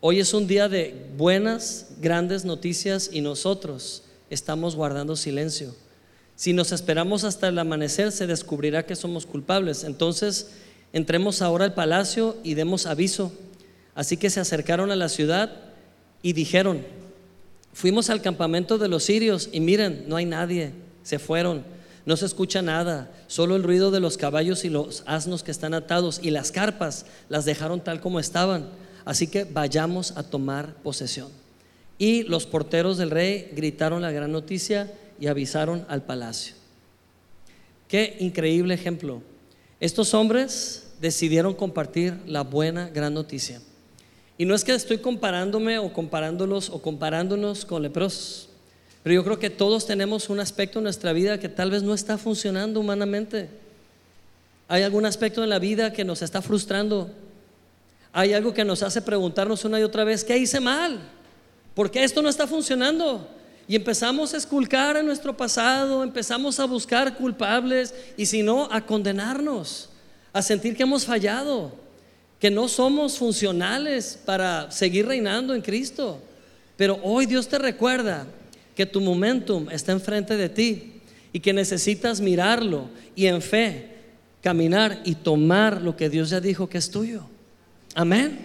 [0.00, 5.74] Hoy es un día de buenas, grandes noticias y nosotros estamos guardando silencio.
[6.38, 9.82] Si nos esperamos hasta el amanecer, se descubrirá que somos culpables.
[9.82, 10.52] Entonces,
[10.92, 13.32] entremos ahora al palacio y demos aviso.
[13.96, 15.50] Así que se acercaron a la ciudad
[16.22, 16.82] y dijeron,
[17.72, 20.72] fuimos al campamento de los sirios y miren, no hay nadie,
[21.02, 21.64] se fueron
[22.08, 25.74] no se escucha nada, solo el ruido de los caballos y los asnos que están
[25.74, 28.70] atados y las carpas las dejaron tal como estaban.
[29.04, 31.28] Así que vayamos a tomar posesión.
[31.98, 36.54] Y los porteros del rey gritaron la gran noticia y avisaron al palacio.
[37.88, 39.22] Qué increíble ejemplo.
[39.80, 43.60] Estos hombres decidieron compartir la buena gran noticia.
[44.36, 48.48] Y no es que estoy comparándome o comparándolos o comparándonos con leprosos.
[49.02, 51.94] Pero yo creo que todos tenemos un aspecto en nuestra vida que tal vez no
[51.94, 53.48] está funcionando humanamente.
[54.68, 57.10] Hay algún aspecto en la vida que nos está frustrando.
[58.12, 61.00] Hay algo que nos hace preguntarnos una y otra vez, ¿qué hice mal?
[61.74, 63.28] ¿Por qué esto no está funcionando?
[63.68, 68.80] Y empezamos a esculcar en nuestro pasado, empezamos a buscar culpables y si no, a
[68.80, 69.90] condenarnos,
[70.32, 71.72] a sentir que hemos fallado,
[72.40, 76.18] que no somos funcionales para seguir reinando en Cristo.
[76.78, 78.26] Pero hoy Dios te recuerda
[78.74, 83.96] que tu momentum está enfrente de ti y que necesitas mirarlo y en fe
[84.42, 87.24] caminar y tomar lo que Dios ya dijo que es tuyo.
[87.94, 88.38] Amén.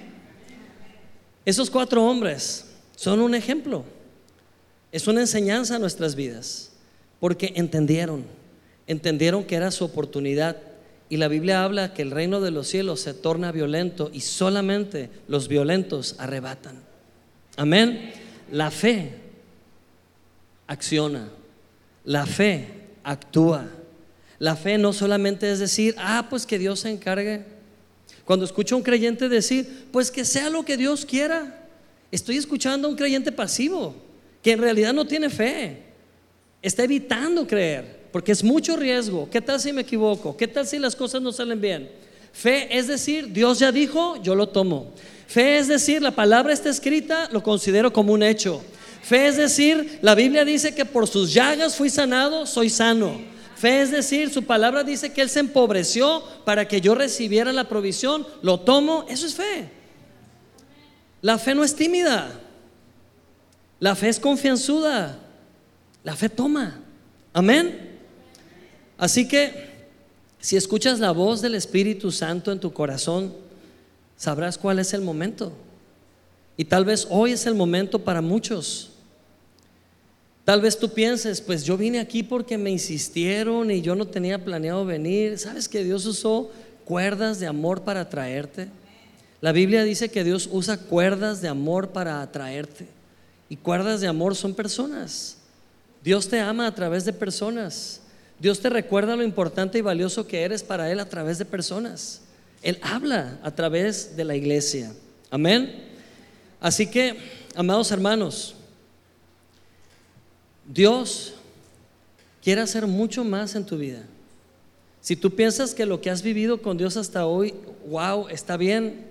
[1.45, 2.65] Esos cuatro hombres
[2.97, 3.85] son un ejemplo.
[4.93, 6.69] Es una enseñanza a nuestras vidas
[7.19, 8.25] porque entendieron,
[8.85, 10.55] entendieron que era su oportunidad.
[11.09, 15.09] Y la Biblia habla que el reino de los cielos se torna violento y solamente
[15.27, 16.79] los violentos arrebatan.
[17.57, 18.13] Amén.
[18.51, 19.15] La fe
[20.67, 21.27] acciona.
[22.05, 22.67] La fe
[23.03, 23.67] actúa.
[24.37, 27.45] La fe no solamente es decir, ah, pues que Dios se encargue.
[28.25, 31.67] Cuando escucho a un creyente decir, pues que sea lo que Dios quiera,
[32.11, 33.95] estoy escuchando a un creyente pasivo,
[34.43, 35.81] que en realidad no tiene fe.
[36.61, 39.29] Está evitando creer, porque es mucho riesgo.
[39.29, 40.35] ¿Qué tal si me equivoco?
[40.35, 41.89] ¿Qué tal si las cosas no salen bien?
[42.33, 44.91] Fe es decir, Dios ya dijo, yo lo tomo.
[45.27, 48.61] Fe es decir, la palabra está escrita, lo considero como un hecho.
[49.01, 53.21] Fe es decir, la Biblia dice que por sus llagas fui sanado, soy sano.
[53.55, 57.69] Fe es decir, su palabra dice que Él se empobreció para que yo recibiera la
[57.69, 59.69] provisión, lo tomo, eso es fe.
[61.21, 62.41] La fe no es tímida,
[63.83, 65.19] la fe es confianzuda,
[66.05, 66.79] la fe toma.
[67.33, 67.97] Amén.
[68.97, 69.51] Así que
[70.39, 73.33] si escuchas la voz del Espíritu Santo en tu corazón,
[74.15, 75.51] sabrás cuál es el momento.
[76.55, 78.93] Y tal vez hoy es el momento para muchos
[80.45, 84.43] Tal vez tú pienses, pues yo vine aquí porque me insistieron y yo no tenía
[84.43, 85.39] planeado venir.
[85.39, 86.51] ¿Sabes que Dios usó
[86.83, 88.67] cuerdas de amor para atraerte?
[89.39, 92.87] La Biblia dice que Dios usa cuerdas de amor para atraerte.
[93.53, 95.37] Y cuerdas de amor son personas.
[96.03, 98.01] Dios te ama a través de personas.
[98.39, 102.21] Dios te recuerda lo importante y valioso que eres para Él a través de personas.
[102.63, 104.91] Él habla a través de la iglesia.
[105.29, 105.83] Amén.
[106.59, 107.15] Así que,
[107.53, 108.55] amados hermanos,
[110.67, 111.35] Dios
[112.43, 114.01] quiere hacer mucho más en tu vida.
[114.99, 117.53] Si tú piensas que lo que has vivido con Dios hasta hoy,
[117.85, 119.05] wow, está bien,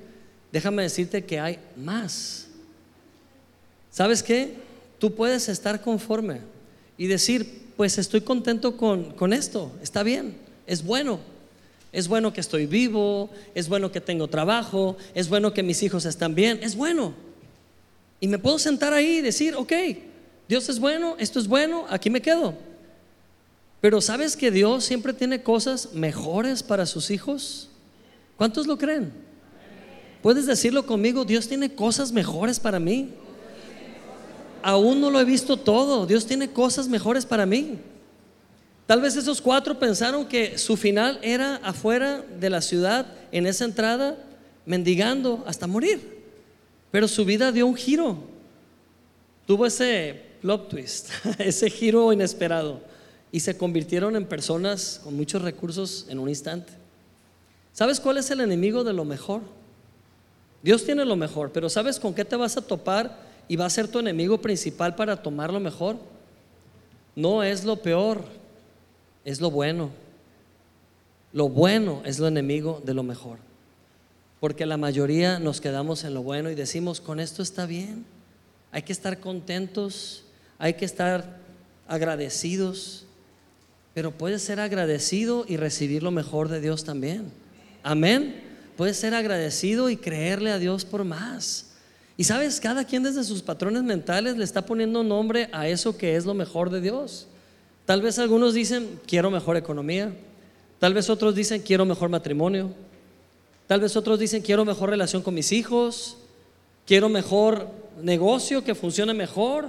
[0.51, 2.42] déjame decirte que hay más.
[3.93, 4.55] ¿Sabes qué?
[4.99, 6.41] Tú puedes estar conforme
[6.99, 10.35] y decir, pues estoy contento con, con esto, está bien,
[10.67, 11.21] es bueno.
[11.93, 16.07] Es bueno que estoy vivo, es bueno que tengo trabajo, es bueno que mis hijos
[16.07, 17.13] están bien, es bueno.
[18.19, 19.73] Y me puedo sentar ahí y decir, ok,
[20.49, 22.55] Dios es bueno, esto es bueno, aquí me quedo.
[23.83, 27.69] Pero ¿sabes que Dios siempre tiene cosas mejores para sus hijos?
[28.39, 29.13] ¿Cuántos lo creen?
[30.23, 31.27] ¿Puedes decirlo conmigo?
[31.27, 33.11] Dios tiene cosas mejores para mí.
[34.63, 36.07] Aún no lo he visto todo.
[36.07, 37.79] Dios tiene cosas mejores para mí.
[38.87, 43.65] Tal vez esos cuatro pensaron que su final era afuera de la ciudad, en esa
[43.65, 44.19] entrada,
[44.67, 46.23] mendigando hasta morir.
[46.91, 48.19] Pero su vida dio un giro.
[49.47, 52.81] Tuvo ese plot twist, ese giro inesperado.
[53.31, 56.75] y se convirtieron en personas con muchos recursos en un instante.
[57.73, 59.41] ¿Sabes cuál es el enemigo de lo mejor?
[60.63, 63.71] Dios tiene lo mejor, pero ¿sabes con qué te vas a topar y va a
[63.71, 65.99] ser tu enemigo principal para tomar lo mejor?
[67.15, 68.25] No es lo peor,
[69.27, 69.91] es lo bueno.
[71.35, 73.37] Lo bueno es lo enemigo de lo mejor.
[74.41, 78.07] Porque la mayoría nos quedamos en lo bueno y decimos, con esto está bien.
[78.71, 80.25] Hay que estar contentos,
[80.59, 81.37] hay que estar
[81.87, 83.05] agradecidos.
[83.93, 87.31] Pero puedes ser agradecido y recibir lo mejor de Dios también.
[87.83, 88.35] Amén.
[88.79, 91.67] Puedes ser agradecido y creerle a Dios por más.
[92.23, 96.15] Y sabes, cada quien desde sus patrones mentales le está poniendo nombre a eso que
[96.15, 97.27] es lo mejor de Dios.
[97.85, 100.13] Tal vez algunos dicen, quiero mejor economía.
[100.79, 102.71] Tal vez otros dicen, quiero mejor matrimonio.
[103.67, 106.17] Tal vez otros dicen, quiero mejor relación con mis hijos.
[106.87, 107.69] Quiero mejor
[108.01, 109.67] negocio que funcione mejor.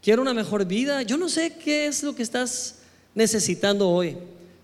[0.00, 1.02] Quiero una mejor vida.
[1.02, 2.76] Yo no sé qué es lo que estás
[3.12, 4.16] necesitando hoy,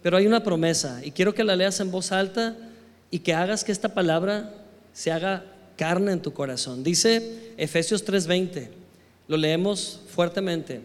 [0.05, 2.57] pero hay una promesa y quiero que la leas en voz alta
[3.11, 4.55] y que hagas que esta palabra
[4.93, 5.52] se haga
[5.83, 6.85] en tu corazón.
[6.85, 8.69] Dice Efesios 3:20,
[9.29, 10.81] lo leemos fuertemente.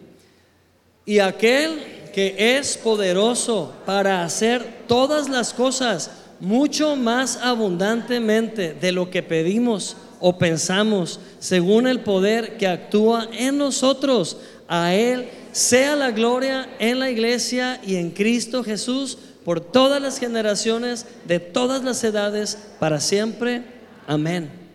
[1.06, 9.10] Y aquel que es poderoso para hacer todas las cosas mucho más abundantemente de lo
[9.10, 16.10] que pedimos o pensamos, según el poder que actúa en nosotros, a Él sea la
[16.10, 22.04] gloria en la iglesia y en Cristo Jesús por todas las generaciones, de todas las
[22.04, 23.62] edades, para siempre.
[24.06, 24.67] Amén.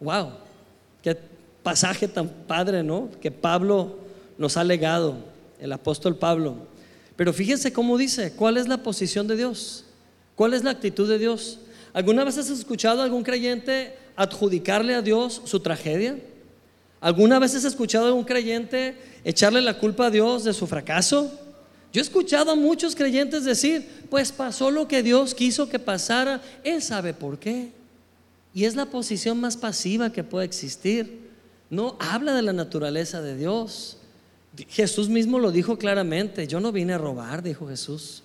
[0.00, 0.32] Wow,
[1.02, 1.16] qué
[1.62, 3.10] pasaje tan padre, ¿no?
[3.20, 3.98] Que Pablo
[4.38, 5.16] nos ha legado,
[5.58, 6.56] el apóstol Pablo.
[7.16, 9.84] Pero fíjense cómo dice, ¿cuál es la posición de Dios?
[10.34, 11.58] ¿Cuál es la actitud de Dios?
[11.92, 16.18] ¿Alguna vez has escuchado a algún creyente adjudicarle a Dios su tragedia?
[17.00, 21.30] ¿Alguna vez has escuchado a un creyente echarle la culpa a Dios de su fracaso?
[21.92, 26.42] Yo he escuchado a muchos creyentes decir, pues pasó lo que Dios quiso que pasara,
[26.64, 27.70] Él sabe por qué.
[28.54, 31.24] Y es la posición más pasiva que puede existir.
[31.70, 33.98] No habla de la naturaleza de Dios.
[34.68, 38.22] Jesús mismo lo dijo claramente, yo no vine a robar, dijo Jesús.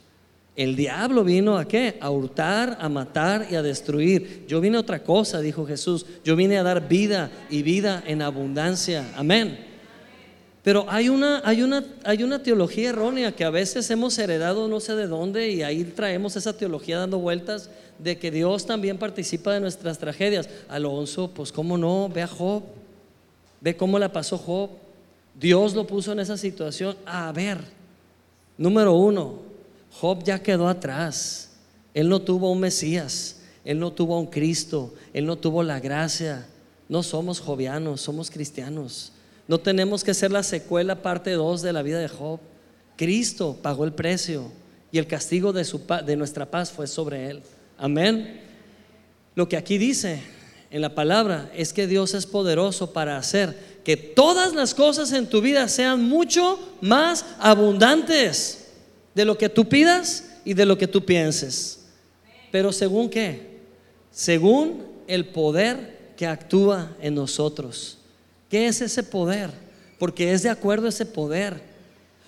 [0.56, 1.98] El diablo vino a qué?
[2.02, 4.46] A hurtar, a matar y a destruir.
[4.48, 6.06] Yo vine a otra cosa, dijo Jesús.
[6.24, 9.10] Yo vine a dar vida y vida en abundancia.
[9.16, 9.69] Amén.
[10.64, 14.80] Pero hay una, hay una, hay una teología errónea que a veces hemos heredado no
[14.80, 19.54] sé de dónde y ahí traemos esa teología dando vueltas de que Dios también participa
[19.54, 20.50] de nuestras tragedias.
[20.68, 22.64] Alonso, pues cómo no, ve a Job,
[23.62, 24.72] ve cómo la pasó Job.
[25.40, 26.98] Dios lo puso en esa situación.
[27.06, 27.60] A ver,
[28.58, 29.40] número uno,
[29.94, 31.52] Job ya quedó atrás.
[31.94, 36.46] Él no tuvo un Mesías, él no tuvo un Cristo, él no tuvo la gracia.
[36.90, 39.14] No somos jovianos, somos cristianos.
[39.50, 42.40] No tenemos que ser la secuela parte 2 de la vida de Job.
[42.96, 44.52] Cristo pagó el precio
[44.92, 47.42] y el castigo de, su, de nuestra paz fue sobre él.
[47.76, 48.42] Amén.
[49.34, 50.22] Lo que aquí dice
[50.70, 55.26] en la palabra es que Dios es poderoso para hacer que todas las cosas en
[55.26, 58.68] tu vida sean mucho más abundantes
[59.16, 61.88] de lo que tú pidas y de lo que tú pienses.
[62.52, 63.62] Pero según qué?
[64.12, 67.99] Según el poder que actúa en nosotros.
[68.50, 69.52] ¿Qué es ese poder?
[69.98, 71.62] Porque es de acuerdo a ese poder.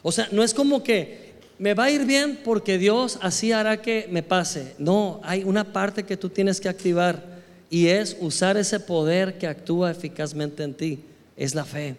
[0.03, 3.81] O sea, no es como que me va a ir bien porque Dios así hará
[3.81, 4.73] que me pase.
[4.77, 7.23] No, hay una parte que tú tienes que activar
[7.69, 10.99] y es usar ese poder que actúa eficazmente en ti.
[11.37, 11.95] Es la fe.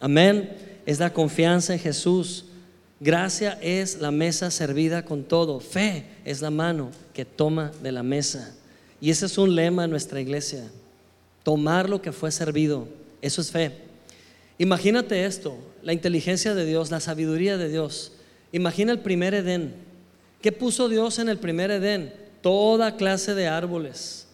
[0.00, 0.50] Amén.
[0.84, 2.46] Es la confianza en Jesús.
[2.98, 5.60] Gracia es la mesa servida con todo.
[5.60, 8.54] Fe es la mano que toma de la mesa.
[9.00, 10.64] Y ese es un lema en nuestra iglesia.
[11.42, 12.88] Tomar lo que fue servido.
[13.22, 13.72] Eso es fe.
[14.58, 18.12] Imagínate esto, la inteligencia de Dios, la sabiduría de Dios.
[18.52, 19.74] Imagina el primer Edén.
[20.42, 22.12] ¿Qué puso Dios en el primer Edén?
[22.42, 24.26] Toda clase de árboles,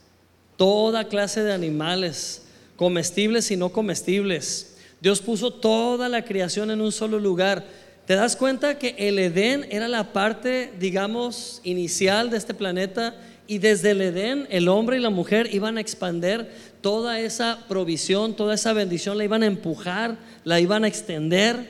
[0.56, 2.42] toda clase de animales,
[2.76, 4.76] comestibles y no comestibles.
[5.00, 7.64] Dios puso toda la creación en un solo lugar
[8.08, 13.14] ¿Te das cuenta que el Edén era la parte, digamos, inicial de este planeta?
[13.46, 16.50] Y desde el Edén el hombre y la mujer iban a expander
[16.80, 21.68] toda esa provisión, toda esa bendición, la iban a empujar, la iban a extender.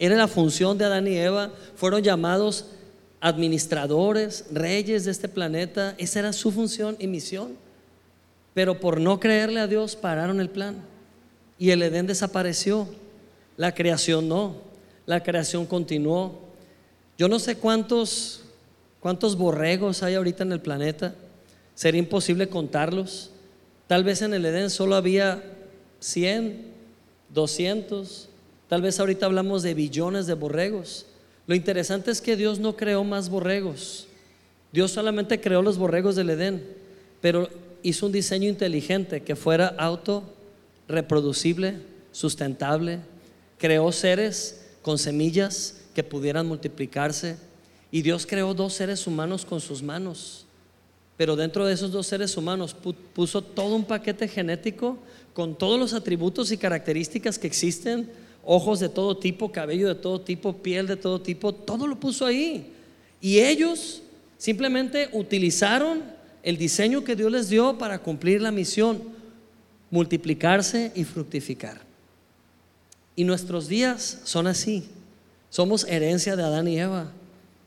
[0.00, 1.52] Era la función de Adán y Eva.
[1.76, 2.66] Fueron llamados
[3.20, 5.94] administradores, reyes de este planeta.
[5.98, 7.56] Esa era su función y misión.
[8.54, 10.82] Pero por no creerle a Dios pararon el plan.
[11.60, 12.88] Y el Edén desapareció.
[13.56, 14.65] La creación no
[15.06, 16.40] la creación continuó.
[17.16, 18.42] Yo no sé cuántos,
[19.00, 21.14] cuántos borregos hay ahorita en el planeta.
[21.74, 23.30] Sería imposible contarlos.
[23.86, 25.42] Tal vez en el Edén solo había
[26.00, 26.66] 100,
[27.32, 28.28] 200.
[28.68, 31.06] Tal vez ahorita hablamos de billones de borregos.
[31.46, 34.08] Lo interesante es que Dios no creó más borregos.
[34.72, 36.66] Dios solamente creó los borregos del Edén,
[37.20, 37.48] pero
[37.82, 40.24] hizo un diseño inteligente que fuera auto
[40.88, 41.76] reproducible,
[42.10, 42.98] sustentable.
[43.58, 47.38] Creó seres con semillas que pudieran multiplicarse.
[47.90, 50.46] Y Dios creó dos seres humanos con sus manos.
[51.16, 52.76] Pero dentro de esos dos seres humanos
[53.12, 54.96] puso todo un paquete genético
[55.34, 58.08] con todos los atributos y características que existen,
[58.44, 62.24] ojos de todo tipo, cabello de todo tipo, piel de todo tipo, todo lo puso
[62.24, 62.72] ahí.
[63.20, 64.02] Y ellos
[64.38, 66.04] simplemente utilizaron
[66.44, 69.02] el diseño que Dios les dio para cumplir la misión,
[69.90, 71.85] multiplicarse y fructificar.
[73.16, 74.88] Y nuestros días son así.
[75.48, 77.10] Somos herencia de Adán y Eva.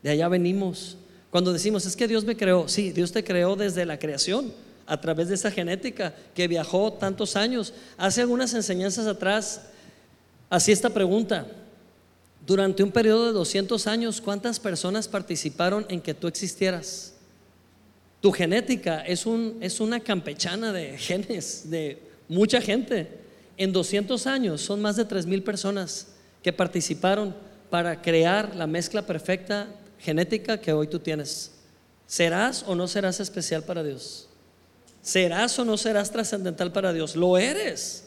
[0.02, 0.96] De allá venimos.
[1.30, 4.52] Cuando decimos, es que Dios me creó, sí, Dios te creó desde la creación,
[4.86, 7.72] a través de esa genética que viajó tantos años.
[7.96, 9.62] Hace algunas enseñanzas atrás,
[10.48, 11.46] así esta pregunta.
[12.44, 17.14] Durante un periodo de 200 años, ¿cuántas personas participaron en que tú existieras?
[18.20, 23.19] Tu genética es, un, es una campechana de genes, de mucha gente.
[23.60, 26.06] En 200 años son más de 3 mil personas
[26.42, 27.36] que participaron
[27.68, 31.52] para crear la mezcla perfecta genética que hoy tú tienes.
[32.06, 34.30] ¿Serás o no serás especial para Dios?
[35.02, 37.14] ¿Serás o no serás trascendental para Dios?
[37.14, 38.04] Lo eres.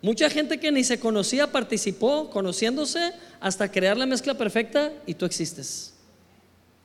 [0.00, 5.26] Mucha gente que ni se conocía participó conociéndose hasta crear la mezcla perfecta y tú
[5.26, 5.94] existes.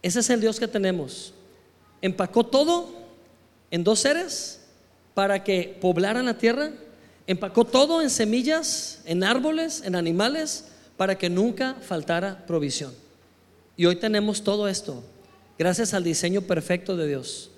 [0.01, 1.35] Ese es el Dios que tenemos.
[2.01, 2.89] Empacó todo
[3.69, 4.61] en dos seres
[5.13, 6.71] para que poblaran la tierra.
[7.29, 10.65] Empacó todo en semillas, en árboles, en animales,
[10.97, 12.91] para que nunca faltara provisión.
[13.77, 15.03] Y hoy tenemos todo esto,
[15.55, 17.51] gracias al diseño perfecto de Dios.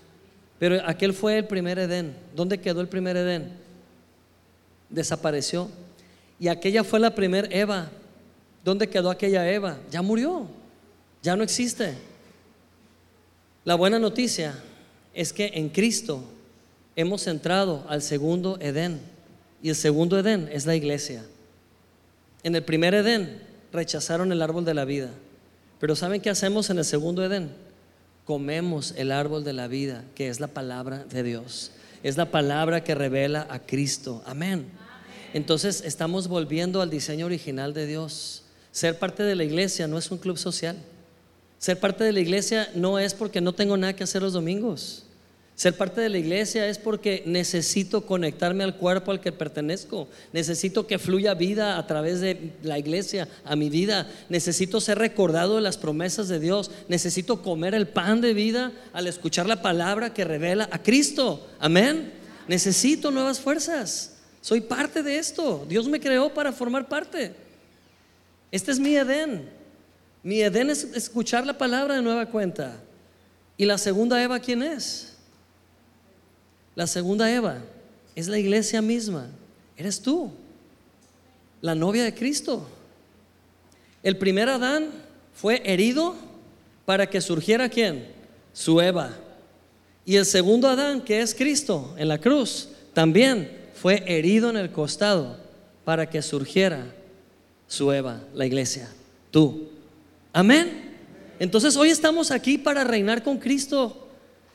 [0.59, 2.13] Pero aquel fue el primer Edén.
[2.35, 3.53] ¿Dónde quedó el primer Edén?
[4.89, 5.69] Desapareció.
[6.37, 7.89] Y aquella fue la primer Eva.
[8.65, 9.77] ¿Dónde quedó aquella Eva?
[9.89, 10.47] Ya murió.
[11.23, 11.93] Ya no existe.
[13.63, 14.53] La buena noticia
[15.13, 16.25] es que en Cristo
[16.97, 18.99] hemos entrado al segundo Edén.
[19.61, 21.23] Y el segundo Edén es la iglesia.
[22.43, 23.41] En el primer Edén
[23.71, 25.09] rechazaron el árbol de la vida.
[25.79, 27.51] Pero ¿saben qué hacemos en el segundo Edén?
[28.25, 31.71] Comemos el árbol de la vida, que es la palabra de Dios.
[32.03, 34.23] Es la palabra que revela a Cristo.
[34.25, 34.65] Amén.
[35.33, 38.43] Entonces estamos volviendo al diseño original de Dios.
[38.71, 40.77] Ser parte de la iglesia no es un club social.
[41.57, 45.05] Ser parte de la iglesia no es porque no tengo nada que hacer los domingos.
[45.61, 50.07] Ser parte de la iglesia es porque necesito conectarme al cuerpo al que pertenezco.
[50.33, 54.09] Necesito que fluya vida a través de la iglesia, a mi vida.
[54.27, 56.71] Necesito ser recordado de las promesas de Dios.
[56.87, 61.47] Necesito comer el pan de vida al escuchar la palabra que revela a Cristo.
[61.59, 62.11] Amén.
[62.47, 64.17] Necesito nuevas fuerzas.
[64.41, 65.67] Soy parte de esto.
[65.69, 67.35] Dios me creó para formar parte.
[68.51, 69.47] Este es mi Edén.
[70.23, 72.81] Mi Edén es escuchar la palabra de nueva cuenta.
[73.57, 75.10] ¿Y la segunda Eva quién es?
[76.75, 77.59] La segunda Eva
[78.15, 79.27] es la iglesia misma.
[79.77, 80.31] Eres tú,
[81.61, 82.67] la novia de Cristo.
[84.03, 84.89] El primer Adán
[85.33, 86.15] fue herido
[86.85, 88.07] para que surgiera quién?
[88.53, 89.11] Su Eva.
[90.05, 94.71] Y el segundo Adán, que es Cristo en la cruz, también fue herido en el
[94.71, 95.37] costado
[95.83, 96.85] para que surgiera
[97.67, 98.89] su Eva, la iglesia,
[99.29, 99.69] tú.
[100.33, 100.91] Amén.
[101.39, 104.00] Entonces hoy estamos aquí para reinar con Cristo.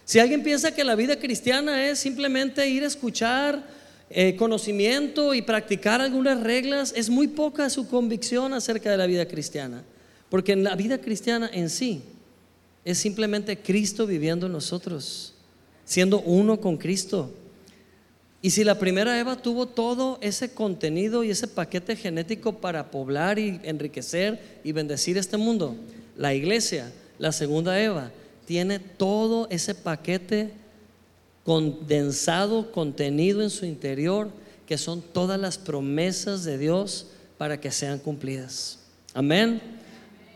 [0.07, 3.67] Si alguien piensa que la vida cristiana es simplemente ir a escuchar
[4.09, 9.27] eh, conocimiento y practicar algunas reglas, es muy poca su convicción acerca de la vida
[9.27, 9.83] cristiana.
[10.31, 12.03] Porque la vida cristiana en sí
[12.85, 15.35] es simplemente Cristo viviendo en nosotros,
[15.85, 17.35] siendo uno con Cristo.
[18.41, 23.41] Y si la primera Eva tuvo todo ese contenido y ese paquete genético para poblar
[23.41, 25.75] y enriquecer y bendecir este mundo,
[26.17, 28.13] la iglesia, la segunda Eva,
[28.47, 30.53] tiene todo ese paquete
[31.45, 34.31] condensado, contenido en su interior,
[34.67, 37.07] que son todas las promesas de Dios
[37.39, 38.79] para que sean cumplidas.
[39.15, 39.61] Amén.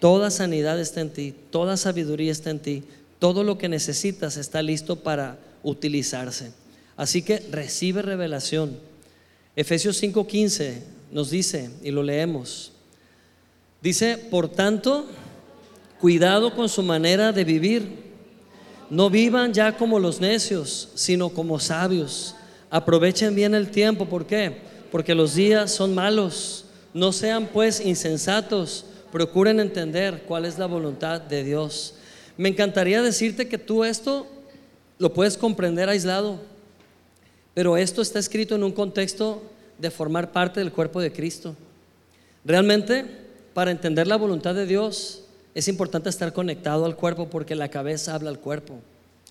[0.00, 2.84] Toda sanidad está en ti, toda sabiduría está en ti,
[3.18, 6.52] todo lo que necesitas está listo para utilizarse.
[6.96, 8.78] Así que recibe revelación.
[9.56, 10.80] Efesios 5:15
[11.12, 12.72] nos dice, y lo leemos,
[13.82, 15.06] dice, por tanto,
[16.00, 18.10] Cuidado con su manera de vivir.
[18.88, 22.34] No vivan ya como los necios, sino como sabios.
[22.70, 24.06] Aprovechen bien el tiempo.
[24.06, 24.58] ¿Por qué?
[24.90, 26.64] Porque los días son malos.
[26.94, 28.86] No sean pues insensatos.
[29.12, 31.94] Procuren entender cuál es la voluntad de Dios.
[32.36, 34.26] Me encantaría decirte que tú esto
[34.98, 36.38] lo puedes comprender aislado,
[37.54, 39.42] pero esto está escrito en un contexto
[39.78, 41.54] de formar parte del cuerpo de Cristo.
[42.44, 43.04] Realmente,
[43.52, 45.24] para entender la voluntad de Dios,
[45.54, 48.78] es importante estar conectado al cuerpo porque la cabeza habla al cuerpo.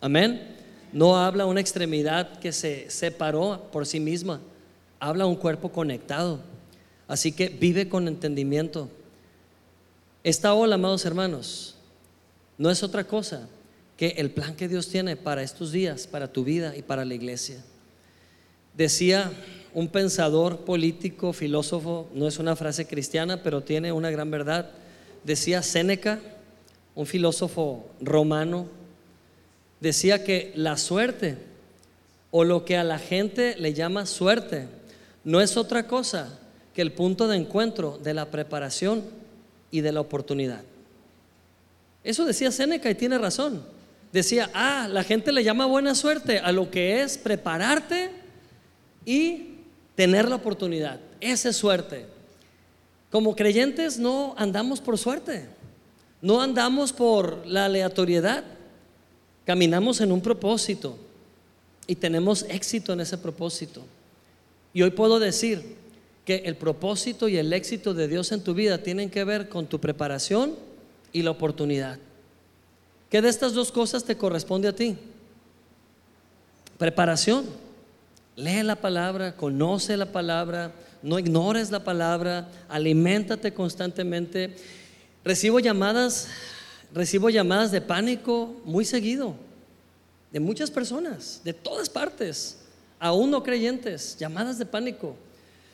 [0.01, 0.55] Amén.
[0.91, 4.41] No habla una extremidad que se separó por sí misma,
[4.99, 6.39] habla un cuerpo conectado.
[7.07, 8.89] Así que vive con entendimiento.
[10.23, 11.75] Esta ola, amados hermanos,
[12.57, 13.47] no es otra cosa
[13.95, 17.13] que el plan que Dios tiene para estos días, para tu vida y para la
[17.13, 17.63] iglesia.
[18.75, 19.31] Decía
[19.73, 24.69] un pensador político, filósofo, no es una frase cristiana, pero tiene una gran verdad.
[25.23, 26.19] Decía Séneca,
[26.95, 28.67] un filósofo romano,
[29.79, 31.37] decía que la suerte
[32.31, 34.67] o lo que a la gente le llama suerte
[35.23, 36.39] no es otra cosa
[36.73, 39.03] que el punto de encuentro de la preparación
[39.71, 40.61] y de la oportunidad.
[42.03, 43.63] Eso decía Séneca y tiene razón.
[44.11, 48.09] Decía, ah, la gente le llama buena suerte a lo que es prepararte
[49.05, 49.57] y
[49.95, 50.99] tener la oportunidad.
[51.19, 52.05] Esa es suerte.
[53.11, 55.47] Como creyentes no andamos por suerte,
[56.21, 58.43] no andamos por la aleatoriedad.
[59.45, 60.95] Caminamos en un propósito
[61.87, 63.83] y tenemos éxito en ese propósito.
[64.73, 65.75] Y hoy puedo decir
[66.23, 69.65] que el propósito y el éxito de Dios en tu vida tienen que ver con
[69.65, 70.55] tu preparación
[71.11, 71.97] y la oportunidad.
[73.09, 74.95] ¿Qué de estas dos cosas te corresponde a ti?
[76.77, 77.45] Preparación.
[78.35, 80.71] Lee la palabra, conoce la palabra,
[81.01, 84.55] no ignores la palabra, aliméntate constantemente.
[85.23, 86.27] Recibo llamadas
[86.93, 89.35] Recibo llamadas de pánico muy seguido,
[90.31, 92.57] de muchas personas, de todas partes,
[92.99, 95.15] aún no creyentes, llamadas de pánico.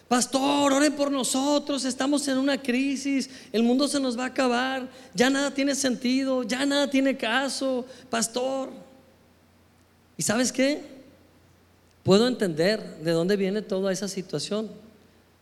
[0.09, 4.89] Pastor, oren por nosotros, estamos en una crisis, el mundo se nos va a acabar,
[5.13, 8.69] ya nada tiene sentido, ya nada tiene caso, pastor.
[10.17, 10.83] ¿Y sabes qué?
[12.03, 14.69] Puedo entender de dónde viene toda esa situación,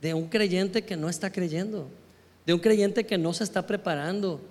[0.03, 1.87] de un creyente que no está creyendo,
[2.45, 4.41] de un creyente que no se está preparando,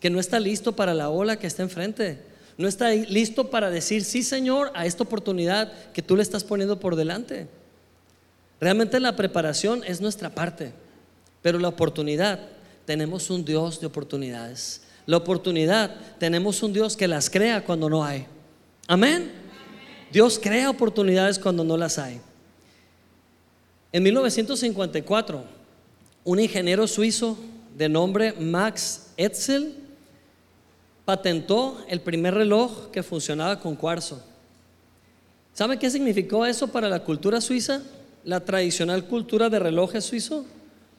[0.00, 2.18] que no está listo para la ola que está enfrente.
[2.56, 6.80] No está listo para decir, sí Señor, a esta oportunidad que tú le estás poniendo
[6.80, 7.46] por delante.
[8.58, 10.72] Realmente la preparación es nuestra parte,
[11.42, 12.40] pero la oportunidad,
[12.86, 14.80] tenemos un Dios de oportunidades.
[15.04, 18.26] La oportunidad, tenemos un Dios que las crea cuando no hay.
[18.86, 19.30] Amén.
[20.10, 22.20] Dios crea oportunidades cuando no las hay.
[23.92, 25.44] En 1954,
[26.24, 27.36] un ingeniero suizo
[27.76, 29.74] de nombre Max Etzel
[31.04, 34.24] patentó el primer reloj que funcionaba con cuarzo.
[35.52, 37.82] ¿Sabe qué significó eso para la cultura suiza?
[38.24, 40.46] La tradicional cultura de relojes suizo.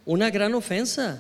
[0.06, 1.20] Una gran ofensa.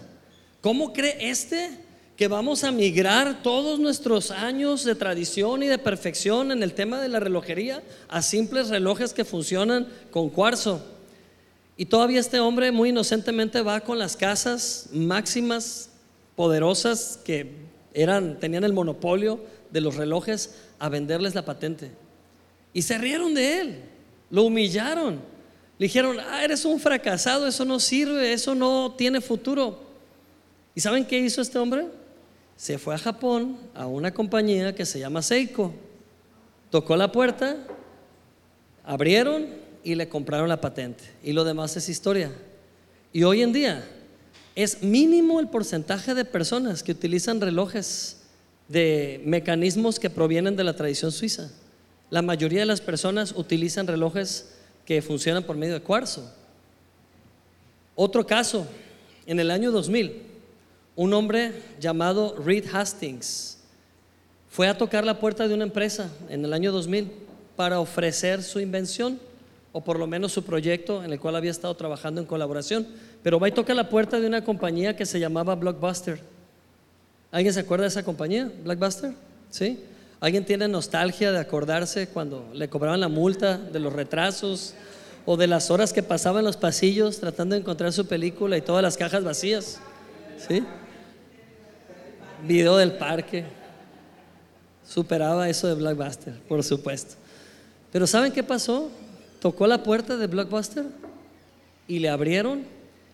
[0.61, 1.71] ¿Cómo cree este
[2.15, 7.01] que vamos a migrar todos nuestros años de tradición y de perfección en el tema
[7.01, 10.93] de la relojería a simples relojes que funcionan con cuarzo?
[11.76, 15.89] Y todavía este hombre muy inocentemente va con las casas máximas
[16.36, 17.51] poderosas que
[17.93, 19.39] eran, tenían el monopolio
[19.71, 21.91] de los relojes a venderles la patente.
[22.74, 23.80] Y se rieron de él,
[24.30, 25.21] lo humillaron.
[25.80, 29.80] Le dijeron, ah, eres un fracasado, eso no sirve, eso no tiene futuro.
[30.76, 31.88] ¿Y saben qué hizo este hombre?
[32.55, 35.74] Se fue a Japón a una compañía que se llama Seiko.
[36.69, 37.57] Tocó la puerta,
[38.84, 41.03] abrieron y le compraron la patente.
[41.23, 42.31] Y lo demás es historia.
[43.11, 43.84] Y hoy en día
[44.55, 48.17] es mínimo el porcentaje de personas que utilizan relojes
[48.67, 51.51] de mecanismos que provienen de la tradición suiza.
[52.09, 54.53] La mayoría de las personas utilizan relojes
[54.86, 56.31] que funcionan por medio de cuarzo.
[57.95, 58.67] Otro caso,
[59.25, 60.21] en el año 2000,
[60.95, 63.57] un hombre llamado Reed Hastings
[64.49, 67.11] fue a tocar la puerta de una empresa en el año 2000
[67.55, 69.19] para ofrecer su invención
[69.74, 72.88] o por lo menos su proyecto en el cual había estado trabajando en colaboración.
[73.24, 76.21] Pero va y toca la puerta de una compañía que se llamaba Blockbuster.
[77.32, 79.13] ¿Alguien se acuerda de esa compañía, Blockbuster?
[79.49, 79.84] ¿Sí?
[80.19, 84.76] ¿Alguien tiene nostalgia de acordarse cuando le cobraban la multa de los retrasos
[85.26, 88.61] o de las horas que pasaba en los pasillos tratando de encontrar su película y
[88.61, 89.80] todas las cajas vacías?
[90.47, 90.63] ¿Sí?
[92.47, 93.45] Video del parque.
[94.88, 97.15] Superaba eso de Blockbuster, por supuesto.
[97.91, 98.91] Pero ¿saben qué pasó?
[99.44, 100.86] Tocó la puerta de Blockbuster
[101.86, 102.64] y le abrieron,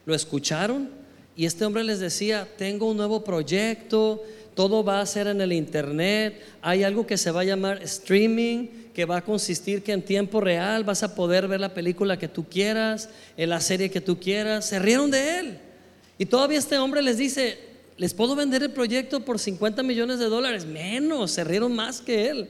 [0.06, 0.88] lo escucharon
[1.36, 4.22] y este hombre les decía, tengo un nuevo proyecto,
[4.54, 8.68] todo va a ser en el internet, hay algo que se va a llamar streaming,
[8.94, 12.28] que va a consistir que en tiempo real vas a poder ver la película que
[12.28, 14.68] tú quieras, en la serie que tú quieras.
[14.68, 15.60] Se rieron de él.
[16.20, 17.58] Y todavía este hombre les dice,
[17.98, 22.30] les puedo vender el proyecto por 50 millones de dólares, menos, se rieron más que
[22.30, 22.50] él.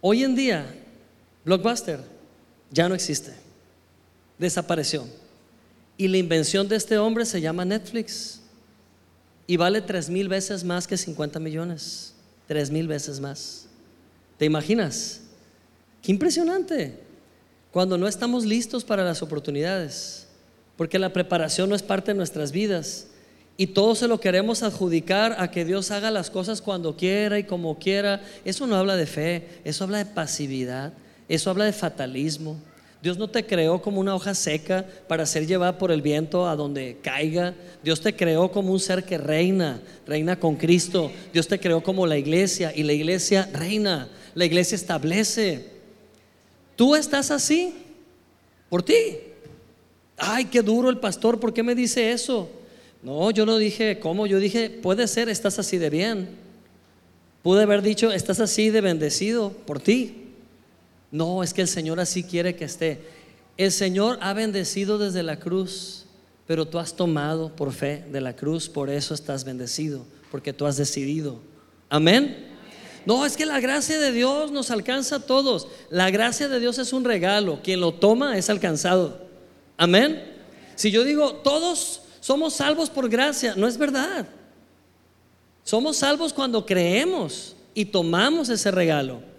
[0.00, 0.64] Hoy en día,
[1.44, 2.13] Blockbuster
[2.74, 3.32] ya no existe.
[4.38, 5.06] Desapareció.
[5.96, 8.40] Y la invención de este hombre se llama Netflix.
[9.46, 12.14] y vale tres mil veces más que 50 millones.
[12.48, 13.66] Tres mil veces más.
[14.38, 15.20] ¿Te imaginas?
[16.02, 16.98] Qué impresionante.
[17.70, 20.26] Cuando no estamos listos para las oportunidades,
[20.76, 23.08] porque la preparación no es parte de nuestras vidas
[23.56, 27.44] y todo se lo queremos adjudicar a que Dios haga las cosas cuando quiera y
[27.44, 28.22] como quiera.
[28.44, 30.92] Eso no habla de fe, eso habla de pasividad,
[31.28, 32.58] eso habla de fatalismo.
[33.04, 36.56] Dios no te creó como una hoja seca para ser llevada por el viento a
[36.56, 37.54] donde caiga.
[37.82, 41.12] Dios te creó como un ser que reina, reina con Cristo.
[41.30, 45.66] Dios te creó como la iglesia y la iglesia reina, la iglesia establece.
[46.76, 47.74] Tú estás así
[48.70, 49.18] por ti.
[50.16, 52.48] Ay, qué duro el pastor, ¿por qué me dice eso?
[53.02, 56.28] No, yo no dije cómo, yo dije, puede ser, estás así de bien.
[57.42, 60.23] Pude haber dicho, estás así de bendecido por ti.
[61.14, 63.00] No, es que el Señor así quiere que esté.
[63.56, 66.06] El Señor ha bendecido desde la cruz,
[66.44, 70.66] pero tú has tomado por fe de la cruz, por eso estás bendecido, porque tú
[70.66, 71.38] has decidido.
[71.88, 72.48] Amén.
[73.06, 75.68] No, es que la gracia de Dios nos alcanza a todos.
[75.88, 77.60] La gracia de Dios es un regalo.
[77.62, 79.20] Quien lo toma es alcanzado.
[79.76, 80.20] Amén.
[80.74, 84.26] Si yo digo, todos somos salvos por gracia, no es verdad.
[85.62, 89.32] Somos salvos cuando creemos y tomamos ese regalo.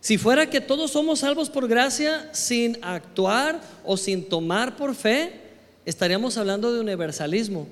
[0.00, 5.32] Si fuera que todos somos salvos por gracia sin actuar o sin tomar por fe,
[5.84, 7.66] estaríamos hablando de universalismo.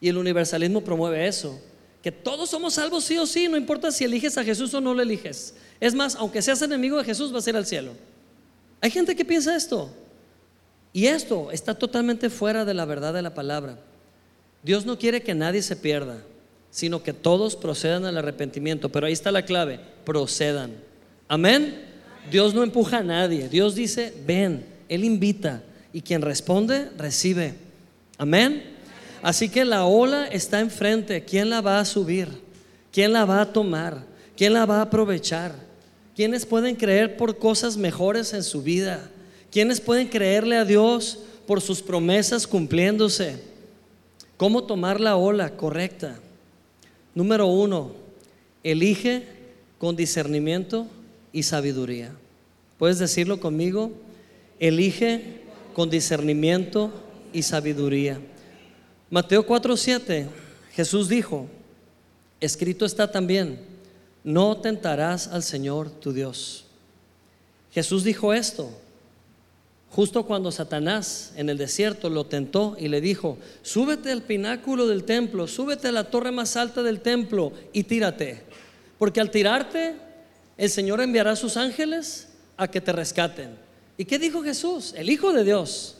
[0.00, 1.58] Y el universalismo promueve eso,
[2.02, 4.94] que todos somos salvos sí o sí, no importa si eliges a Jesús o no
[4.94, 5.54] lo eliges.
[5.80, 7.92] Es más, aunque seas enemigo de Jesús, vas a ir al cielo.
[8.80, 9.90] Hay gente que piensa esto.
[10.92, 13.78] Y esto está totalmente fuera de la verdad de la palabra.
[14.62, 16.18] Dios no quiere que nadie se pierda,
[16.70, 18.90] sino que todos procedan al arrepentimiento.
[18.90, 20.76] Pero ahí está la clave, procedan.
[21.34, 21.74] Amén.
[22.30, 23.48] Dios no empuja a nadie.
[23.48, 24.64] Dios dice, ven.
[24.88, 25.64] Él invita.
[25.92, 27.54] Y quien responde, recibe.
[28.18, 28.62] Amén.
[29.20, 31.24] Así que la ola está enfrente.
[31.24, 32.28] ¿Quién la va a subir?
[32.92, 34.04] ¿Quién la va a tomar?
[34.36, 35.56] ¿Quién la va a aprovechar?
[36.14, 39.10] ¿Quiénes pueden creer por cosas mejores en su vida?
[39.50, 41.18] ¿Quiénes pueden creerle a Dios
[41.48, 43.42] por sus promesas cumpliéndose?
[44.36, 46.16] ¿Cómo tomar la ola correcta?
[47.12, 47.90] Número uno,
[48.62, 49.24] elige
[49.78, 50.86] con discernimiento
[51.34, 52.12] y sabiduría.
[52.78, 53.92] ¿Puedes decirlo conmigo?
[54.58, 55.42] Elige
[55.74, 56.90] con discernimiento
[57.34, 58.18] y sabiduría.
[59.10, 60.28] Mateo 4:7,
[60.72, 61.46] Jesús dijo,
[62.40, 63.58] escrito está también,
[64.22, 66.64] no tentarás al Señor tu Dios.
[67.72, 68.70] Jesús dijo esto
[69.94, 75.04] justo cuando Satanás en el desierto lo tentó y le dijo, súbete al pináculo del
[75.04, 78.42] templo, súbete a la torre más alta del templo y tírate,
[78.98, 79.94] porque al tirarte
[80.56, 83.56] el Señor enviará a sus ángeles a que te rescaten.
[83.96, 84.94] ¿Y qué dijo Jesús?
[84.96, 85.96] El Hijo de Dios,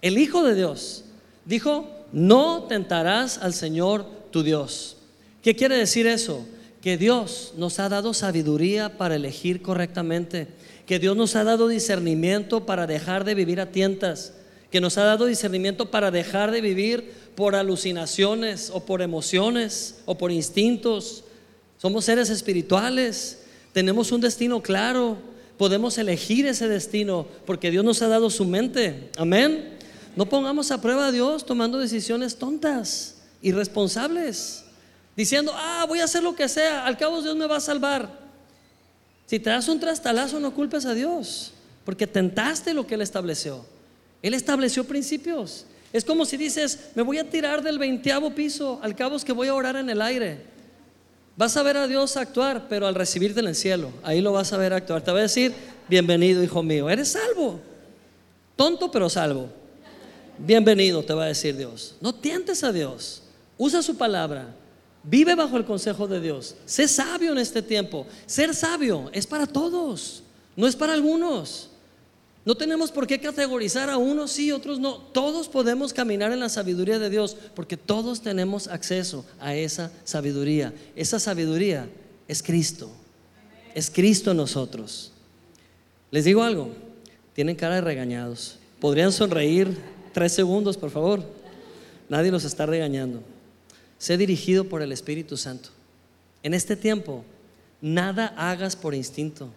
[0.00, 1.04] el Hijo de Dios,
[1.44, 4.96] dijo, no tentarás al Señor tu Dios.
[5.42, 6.44] ¿Qué quiere decir eso?
[6.80, 10.48] Que Dios nos ha dado sabiduría para elegir correctamente,
[10.86, 14.34] que Dios nos ha dado discernimiento para dejar de vivir a tientas,
[14.70, 20.16] que nos ha dado discernimiento para dejar de vivir por alucinaciones o por emociones o
[20.16, 21.24] por instintos.
[21.78, 23.41] Somos seres espirituales
[23.72, 25.16] tenemos un destino claro,
[25.56, 29.10] podemos elegir ese destino porque Dios nos ha dado su mente.
[29.16, 29.78] Amén.
[30.16, 34.64] No pongamos a prueba a Dios tomando decisiones tontas, irresponsables,
[35.16, 38.20] diciendo, ah, voy a hacer lo que sea, al cabo Dios me va a salvar.
[39.26, 41.52] Si te das un trastalazo, no culpes a Dios,
[41.84, 43.64] porque tentaste lo que Él estableció.
[44.20, 45.64] Él estableció principios.
[45.92, 49.32] Es como si dices, me voy a tirar del veinteavo piso, al cabo es que
[49.32, 50.51] voy a orar en el aire.
[51.36, 54.52] Vas a ver a Dios actuar, pero al recibirte en el cielo, ahí lo vas
[54.52, 55.02] a ver actuar.
[55.02, 55.54] Te va a decir,
[55.88, 57.58] bienvenido hijo mío, eres salvo.
[58.56, 59.48] Tonto pero salvo.
[60.38, 61.96] Bienvenido, te va a decir Dios.
[62.00, 63.22] No tientes a Dios.
[63.56, 64.54] Usa su palabra.
[65.04, 66.54] Vive bajo el consejo de Dios.
[66.64, 68.06] Sé sabio en este tiempo.
[68.26, 70.22] Ser sabio es para todos,
[70.54, 71.71] no es para algunos.
[72.44, 74.96] No tenemos por qué categorizar a unos sí, otros no.
[74.96, 80.74] Todos podemos caminar en la sabiduría de Dios porque todos tenemos acceso a esa sabiduría.
[80.96, 81.88] Esa sabiduría
[82.26, 82.90] es Cristo.
[83.74, 85.12] Es Cristo en nosotros.
[86.10, 86.70] Les digo algo,
[87.32, 88.58] tienen cara de regañados.
[88.80, 89.78] ¿Podrían sonreír
[90.12, 91.22] tres segundos, por favor?
[92.08, 93.22] Nadie los está regañando.
[93.98, 95.68] Sé dirigido por el Espíritu Santo.
[96.42, 97.24] En este tiempo,
[97.80, 99.48] nada hagas por instinto,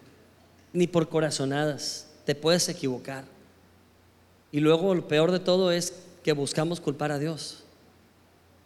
[0.72, 3.24] ni por corazonadas te puedes equivocar.
[4.52, 7.62] Y luego lo peor de todo es que buscamos culpar a Dios.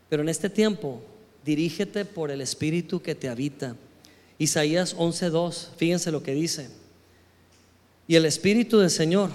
[0.09, 1.03] Pero en este tiempo,
[1.45, 3.77] dirígete por el Espíritu que te habita.
[4.39, 6.71] Isaías 11:2, fíjense lo que dice.
[8.09, 9.31] Y el Espíritu del Señor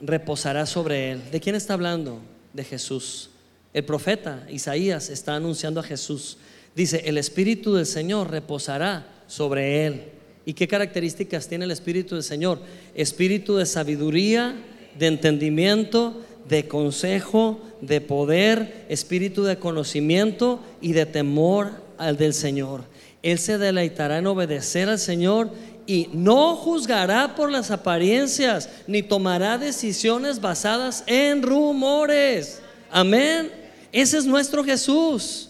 [0.00, 1.30] reposará sobre él.
[1.32, 2.20] ¿De quién está hablando?
[2.52, 3.30] De Jesús.
[3.72, 6.36] El profeta Isaías está anunciando a Jesús.
[6.74, 10.19] Dice, el Espíritu del Señor reposará sobre él.
[10.46, 12.60] ¿Y qué características tiene el Espíritu del Señor?
[12.94, 14.54] Espíritu de sabiduría,
[14.98, 22.84] de entendimiento, de consejo, de poder, espíritu de conocimiento y de temor al del Señor.
[23.22, 25.50] Él se deleitará en obedecer al Señor
[25.86, 32.60] y no juzgará por las apariencias, ni tomará decisiones basadas en rumores.
[32.90, 33.50] Amén.
[33.92, 35.49] Ese es nuestro Jesús.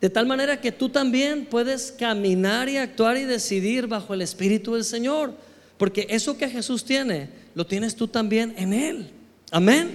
[0.00, 4.74] De tal manera que tú también puedes caminar y actuar y decidir bajo el Espíritu
[4.74, 5.34] del Señor.
[5.76, 9.10] Porque eso que Jesús tiene, lo tienes tú también en Él.
[9.50, 9.90] Amén.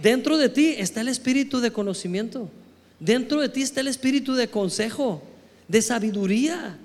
[0.00, 2.48] Dentro de ti está el Espíritu de conocimiento.
[2.98, 5.22] Dentro de ti está el Espíritu de consejo,
[5.66, 6.78] de sabiduría.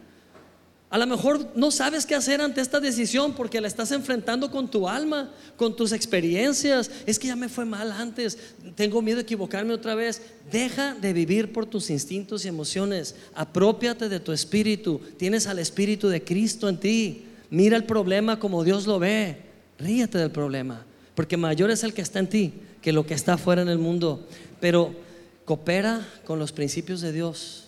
[0.89, 4.71] A lo mejor no sabes qué hacer ante esta decisión porque la estás enfrentando con
[4.71, 6.89] tu alma, con tus experiencias.
[7.05, 8.37] Es que ya me fue mal antes,
[8.75, 10.21] tengo miedo de equivocarme otra vez.
[10.49, 13.15] Deja de vivir por tus instintos y emociones.
[13.35, 15.01] Apropiate de tu espíritu.
[15.17, 17.25] Tienes al espíritu de Cristo en ti.
[17.49, 19.41] Mira el problema como Dios lo ve.
[19.77, 20.85] Ríete del problema,
[21.15, 23.77] porque mayor es el que está en ti que lo que está afuera en el
[23.77, 24.25] mundo.
[24.61, 24.95] Pero
[25.43, 27.65] coopera con los principios de Dios.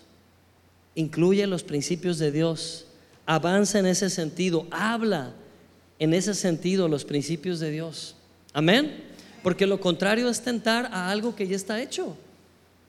[0.94, 2.86] Incluye los principios de Dios
[3.30, 5.32] avanza en ese sentido, habla
[6.00, 8.16] en ese sentido los principios de Dios.
[8.52, 9.04] Amén.
[9.44, 12.16] Porque lo contrario es tentar a algo que ya está hecho.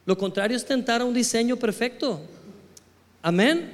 [0.04, 2.22] Lo contrario es tentar a un diseño perfecto.
[3.22, 3.72] Amén.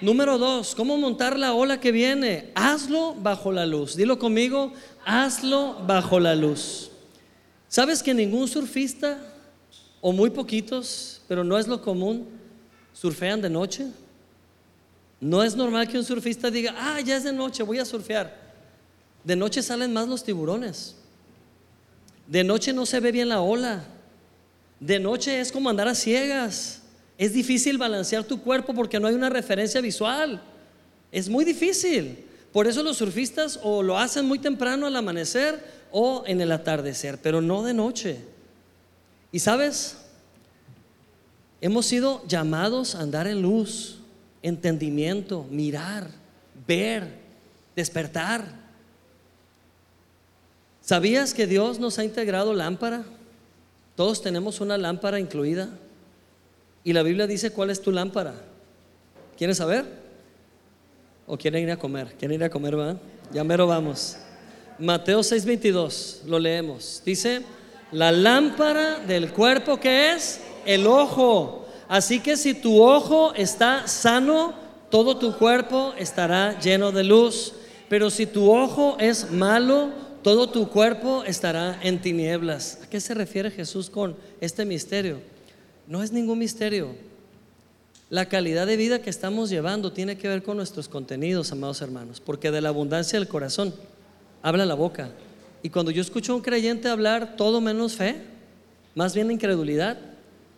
[0.00, 2.50] Número dos, ¿cómo montar la ola que viene?
[2.56, 3.94] Hazlo bajo la luz.
[3.94, 4.72] Dilo conmigo,
[5.04, 6.90] hazlo bajo la luz.
[7.68, 9.18] ¿Sabes que ningún surfista,
[10.00, 12.26] o muy poquitos, pero no es lo común,
[12.92, 13.86] surfean de noche?
[15.22, 18.36] No es normal que un surfista diga, ah, ya es de noche, voy a surfear.
[19.22, 20.96] De noche salen más los tiburones.
[22.26, 23.84] De noche no se ve bien la ola.
[24.80, 26.82] De noche es como andar a ciegas.
[27.16, 30.42] Es difícil balancear tu cuerpo porque no hay una referencia visual.
[31.12, 32.18] Es muy difícil.
[32.52, 37.20] Por eso los surfistas o lo hacen muy temprano al amanecer o en el atardecer,
[37.22, 38.18] pero no de noche.
[39.30, 39.98] Y sabes,
[41.60, 44.01] hemos sido llamados a andar en luz
[44.42, 46.08] entendimiento, mirar,
[46.66, 47.06] ver,
[47.76, 48.44] despertar.
[50.80, 53.04] ¿Sabías que Dios nos ha integrado lámpara?
[53.94, 55.68] Todos tenemos una lámpara incluida.
[56.84, 58.34] Y la Biblia dice cuál es tu lámpara.
[59.36, 59.84] ¿Quieres saber?
[61.26, 62.14] ¿O quieren ir a comer?
[62.18, 62.96] ¿Quieren ir a comer, va?
[63.32, 64.16] Ya mero vamos.
[64.78, 67.02] Mateo 6:22, lo leemos.
[67.04, 67.42] Dice,
[67.92, 71.61] la lámpara del cuerpo que es el ojo.
[71.88, 74.54] Así que si tu ojo está sano,
[74.90, 77.54] todo tu cuerpo estará lleno de luz.
[77.88, 79.90] Pero si tu ojo es malo,
[80.22, 82.78] todo tu cuerpo estará en tinieblas.
[82.82, 85.20] ¿A qué se refiere Jesús con este misterio?
[85.86, 86.94] No es ningún misterio.
[88.08, 92.20] La calidad de vida que estamos llevando tiene que ver con nuestros contenidos, amados hermanos,
[92.20, 93.74] porque de la abundancia del corazón
[94.42, 95.10] habla la boca.
[95.62, 98.16] Y cuando yo escucho a un creyente hablar todo menos fe,
[98.94, 99.96] más bien incredulidad,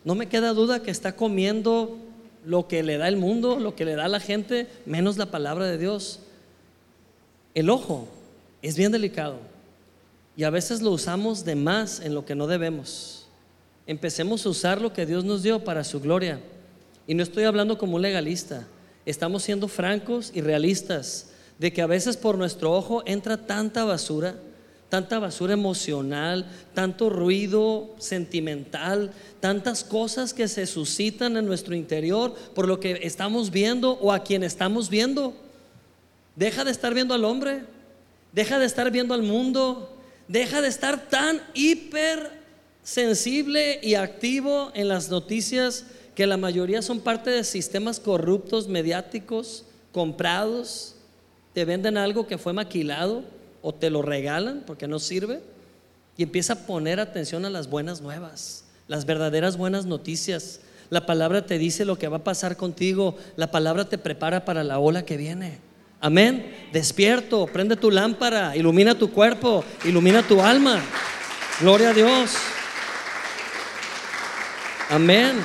[0.05, 1.99] no me queda duda que está comiendo
[2.45, 5.67] lo que le da el mundo, lo que le da la gente, menos la palabra
[5.67, 6.21] de Dios.
[7.55, 8.09] El ojo
[8.61, 9.39] es bien delicado
[10.37, 13.27] y a veces lo usamos de más en lo que no debemos.
[13.87, 16.41] Empecemos a usar lo que Dios nos dio para su gloria.
[17.07, 18.67] Y no estoy hablando como un legalista,
[19.05, 24.35] estamos siendo francos y realistas de que a veces por nuestro ojo entra tanta basura
[24.89, 32.69] tanta basura emocional, tanto ruido sentimental, tantas cosas que se suscitan en nuestro interior por
[32.69, 35.35] lo que estamos viendo o a quien estamos viendo.
[36.37, 37.65] Deja de estar viendo al hombre,
[38.33, 39.97] deja de estar viendo al mundo,
[40.29, 42.43] deja de estar tan hiper
[42.83, 49.65] sensible y activo en las noticias que la mayoría son parte de sistemas corruptos, mediáticos,
[49.93, 50.95] comprados,
[51.53, 53.25] te venden algo que fue maquilado
[53.65, 55.41] o te lo regalan porque no sirve
[56.19, 60.61] y empieza a poner atención a las buenas nuevas, las verdaderas buenas noticias.
[60.91, 64.63] La palabra te dice lo que va a pasar contigo, la palabra te prepara para
[64.65, 65.61] la ola que viene.
[65.99, 66.55] Amén.
[66.75, 70.83] Despierto, prende tu lámpara, ilumina tu cuerpo, ilumina tu alma.
[71.59, 72.33] Gloria a Dios.
[74.91, 75.37] Amén.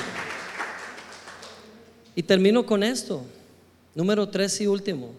[2.18, 3.24] Y termino con esto.
[3.96, 5.14] Número tres y último.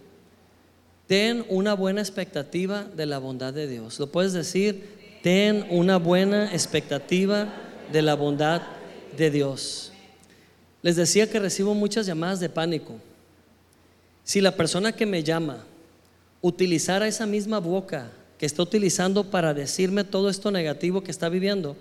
[1.11, 3.99] Ten una buena expectativa de la bondad de Dios.
[3.99, 5.19] ¿Lo puedes decir?
[5.25, 7.53] Ten una buena expectativa
[7.91, 8.63] de la bondad
[9.17, 9.91] de Dios.
[10.83, 12.95] Les decía que recibo muchas llamadas de pánico.
[14.23, 15.65] Si la persona que me llama
[16.43, 21.77] utilizara esa misma boca que está utilizando para decirme todo esto negativo que está viviendo,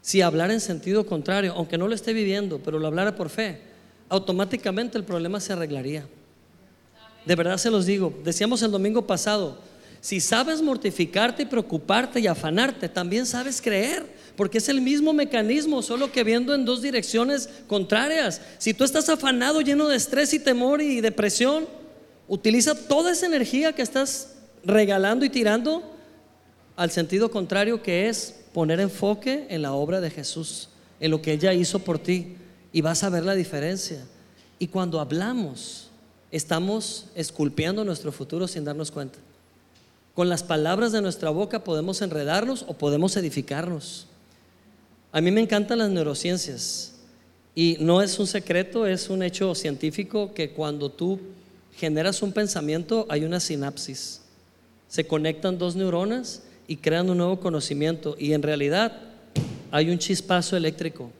[0.00, 3.62] si hablara en sentido contrario, aunque no lo esté viviendo, pero lo hablara por fe,
[4.08, 6.06] automáticamente el problema se arreglaría.
[7.24, 9.58] De verdad se los digo, decíamos el domingo pasado,
[10.00, 16.10] si sabes mortificarte preocuparte y afanarte, también sabes creer, porque es el mismo mecanismo, solo
[16.10, 18.40] que viendo en dos direcciones contrarias.
[18.56, 21.66] Si tú estás afanado, lleno de estrés y temor y depresión,
[22.28, 25.82] utiliza toda esa energía que estás regalando y tirando
[26.76, 31.32] al sentido contrario que es poner enfoque en la obra de Jesús, en lo que
[31.32, 32.36] ella hizo por ti
[32.72, 34.06] y vas a ver la diferencia.
[34.58, 35.89] Y cuando hablamos,
[36.30, 39.18] estamos esculpiendo nuestro futuro sin darnos cuenta.
[40.14, 44.06] Con las palabras de nuestra boca podemos enredarnos o podemos edificarnos.
[45.12, 46.92] A mí me encantan las neurociencias
[47.54, 51.18] y no es un secreto, es un hecho científico que cuando tú
[51.76, 54.20] generas un pensamiento hay una sinapsis.
[54.88, 58.92] Se conectan dos neuronas y crean un nuevo conocimiento y en realidad
[59.70, 61.10] hay un chispazo eléctrico.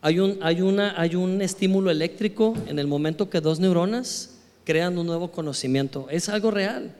[0.00, 4.96] Hay un, hay, una, hay un estímulo eléctrico en el momento que dos neuronas crean
[4.98, 6.06] un nuevo conocimiento.
[6.10, 6.92] Es algo real.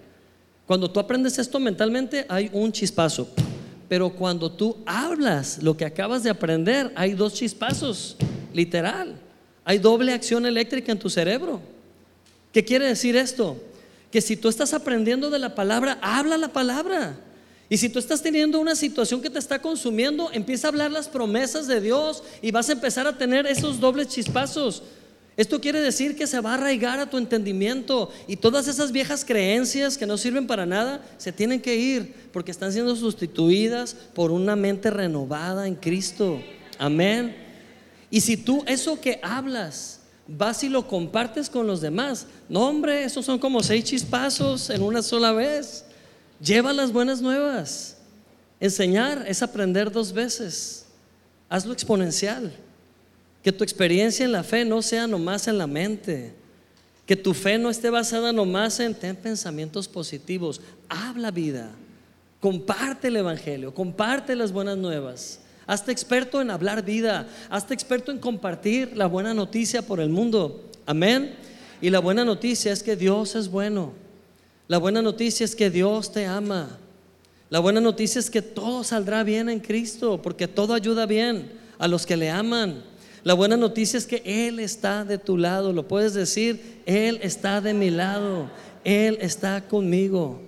[0.66, 3.28] Cuando tú aprendes esto mentalmente hay un chispazo,
[3.88, 8.16] pero cuando tú hablas lo que acabas de aprender hay dos chispazos,
[8.52, 9.14] literal.
[9.64, 11.60] Hay doble acción eléctrica en tu cerebro.
[12.52, 13.56] ¿Qué quiere decir esto?
[14.10, 17.16] Que si tú estás aprendiendo de la palabra, habla la palabra.
[17.70, 21.08] Y si tú estás teniendo una situación que te está consumiendo, empieza a hablar las
[21.08, 24.82] promesas de Dios y vas a empezar a tener esos dobles chispazos.
[25.36, 29.24] Esto quiere decir que se va a arraigar a tu entendimiento y todas esas viejas
[29.24, 34.32] creencias que no sirven para nada se tienen que ir porque están siendo sustituidas por
[34.32, 36.40] una mente renovada en Cristo.
[36.76, 37.36] Amén.
[38.10, 43.04] Y si tú eso que hablas vas y lo compartes con los demás, no hombre,
[43.04, 45.84] esos son como seis chispazos en una sola vez.
[46.40, 47.96] Lleva las buenas nuevas.
[48.60, 50.86] Enseñar es aprender dos veces.
[51.48, 52.52] Hazlo exponencial.
[53.42, 56.32] Que tu experiencia en la fe no sea nomás en la mente.
[57.06, 60.60] Que tu fe no esté basada nomás en tener pensamientos positivos.
[60.88, 61.70] Habla vida.
[62.40, 63.74] Comparte el Evangelio.
[63.74, 65.40] Comparte las buenas nuevas.
[65.66, 67.28] Hazte experto en hablar vida.
[67.50, 70.70] Hazte experto en compartir la buena noticia por el mundo.
[70.86, 71.34] Amén.
[71.80, 73.92] Y la buena noticia es que Dios es bueno.
[74.68, 76.78] La buena noticia es que Dios te ama.
[77.48, 81.88] La buena noticia es que todo saldrá bien en Cristo, porque todo ayuda bien a
[81.88, 82.84] los que le aman.
[83.24, 87.62] La buena noticia es que Él está de tu lado, lo puedes decir, Él está
[87.62, 88.50] de mi lado,
[88.84, 90.42] Él está conmigo.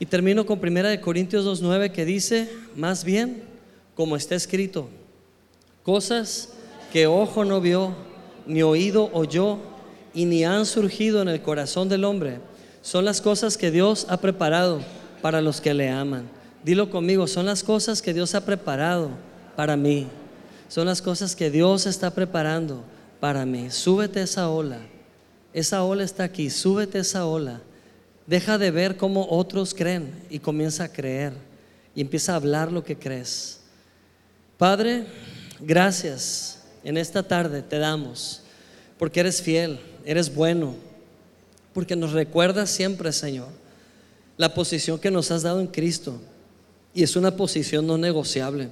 [0.00, 3.44] Y termino con 1 Corintios 2.9 que dice, más bien,
[3.94, 4.88] como está escrito,
[5.84, 6.50] cosas
[6.92, 7.94] que ojo no vio,
[8.46, 9.58] ni oído oyó,
[10.12, 12.40] y ni han surgido en el corazón del hombre,
[12.82, 14.80] son las cosas que Dios ha preparado
[15.22, 16.28] para los que le aman.
[16.64, 19.10] Dilo conmigo, son las cosas que Dios ha preparado
[19.56, 20.06] para mí
[20.70, 22.84] son las cosas que Dios está preparando
[23.18, 23.70] para mí.
[23.70, 24.78] Súbete esa ola.
[25.52, 26.48] Esa ola está aquí.
[26.48, 27.60] Súbete esa ola.
[28.24, 31.32] Deja de ver cómo otros creen y comienza a creer.
[31.92, 33.58] Y empieza a hablar lo que crees.
[34.58, 35.06] Padre,
[35.58, 36.62] gracias.
[36.84, 38.42] En esta tarde te damos.
[38.96, 40.76] Porque eres fiel, eres bueno.
[41.72, 43.48] Porque nos recuerdas siempre, Señor,
[44.36, 46.20] la posición que nos has dado en Cristo.
[46.94, 48.70] Y es una posición no negociable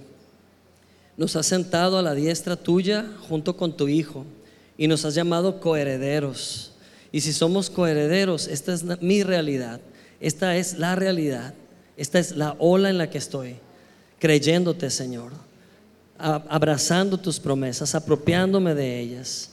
[1.18, 4.24] nos has sentado a la diestra tuya junto con tu Hijo
[4.78, 6.70] y nos has llamado coherederos.
[7.10, 9.80] Y si somos coherederos, esta es mi realidad,
[10.20, 11.54] esta es la realidad,
[11.96, 13.56] esta es la ola en la que estoy,
[14.20, 15.32] creyéndote, Señor,
[16.16, 19.50] abrazando tus promesas, apropiándome de ellas.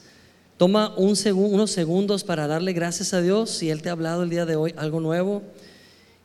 [0.58, 4.30] Toma un unos segundos para darle gracias a Dios si Él te ha hablado el
[4.30, 5.44] día de hoy algo nuevo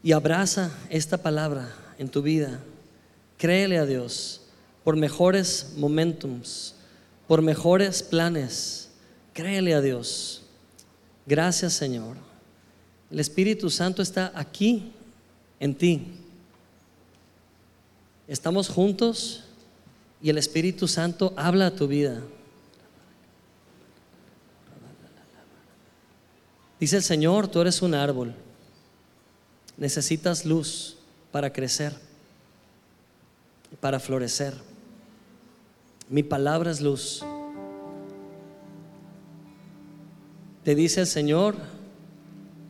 [0.04, 2.60] y abraza esta palabra en tu vida.
[3.38, 4.42] Créele a Dios
[4.84, 6.76] por mejores momentums,
[7.26, 8.90] por mejores planes.
[9.32, 10.42] Créele a Dios.
[11.26, 12.16] Gracias Señor.
[13.10, 14.92] El Espíritu Santo está aquí
[15.58, 16.06] en ti.
[18.28, 19.42] Estamos juntos
[20.22, 22.22] y el Espíritu Santo habla a tu vida.
[26.80, 28.34] Dice el Señor, tú eres un árbol.
[29.76, 30.96] Necesitas luz
[31.30, 31.92] para crecer,
[33.80, 34.54] para florecer.
[36.08, 37.22] Mi palabra es luz.
[40.64, 41.56] Te dice el Señor,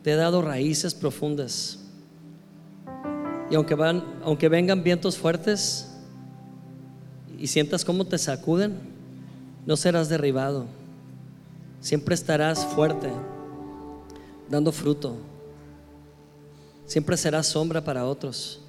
[0.03, 1.79] te he dado raíces profundas.
[3.49, 5.89] Y aunque, van, aunque vengan vientos fuertes
[7.37, 8.77] y sientas cómo te sacuden,
[9.65, 10.65] no serás derribado.
[11.81, 13.09] Siempre estarás fuerte,
[14.51, 15.15] dando fruto.
[16.85, 18.59] Siempre serás sombra para otros.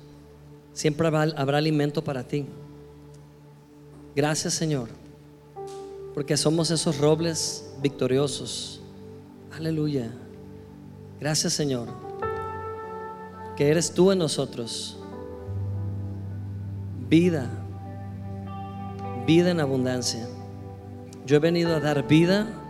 [0.73, 2.47] Siempre habrá alimento para ti.
[4.15, 4.89] Gracias Señor,
[6.15, 8.81] porque somos esos robles victoriosos.
[9.53, 10.11] Aleluya.
[11.19, 11.89] Gracias Señor,
[13.57, 14.99] que eres tú en nosotros.
[17.09, 17.51] Vida,
[19.27, 20.27] vida en abundancia.
[21.27, 22.62] Yo he venido a dar vida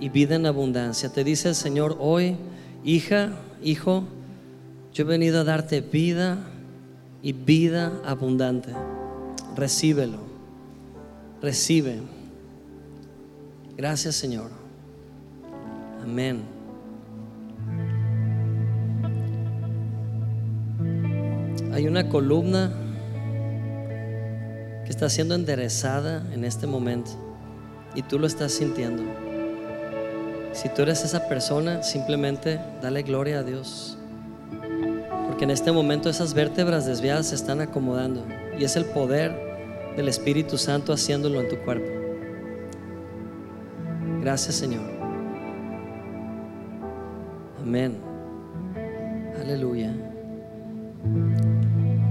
[0.00, 1.08] y vida en abundancia.
[1.08, 2.36] Te dice el Señor hoy,
[2.84, 3.32] hija,
[3.62, 4.04] hijo,
[4.92, 6.38] yo he venido a darte vida
[7.22, 8.72] y vida abundante.
[9.54, 10.18] Recíbelo.
[11.42, 12.00] Recibe.
[13.76, 14.50] Gracias Señor.
[16.02, 16.56] Amén.
[21.72, 22.72] Hay una columna
[24.84, 27.10] que está siendo enderezada en este momento
[27.94, 29.02] y tú lo estás sintiendo.
[30.56, 33.98] Si tú eres esa persona, simplemente dale gloria a Dios.
[35.26, 38.24] Porque en este momento esas vértebras desviadas se están acomodando
[38.58, 39.38] y es el poder
[39.98, 41.86] del Espíritu Santo haciéndolo en tu cuerpo.
[44.22, 44.80] Gracias Señor.
[47.60, 47.98] Amén.
[49.38, 49.92] Aleluya.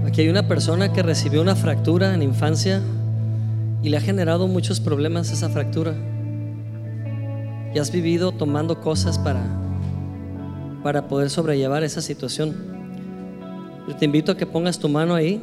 [0.06, 2.80] Aquí hay una persona que recibió una fractura en infancia
[3.82, 5.94] y le ha generado muchos problemas esa fractura.
[7.76, 9.42] Y has vivido tomando cosas para,
[10.82, 12.56] para poder sobrellevar esa situación.
[13.86, 15.42] Yo te invito a que pongas tu mano ahí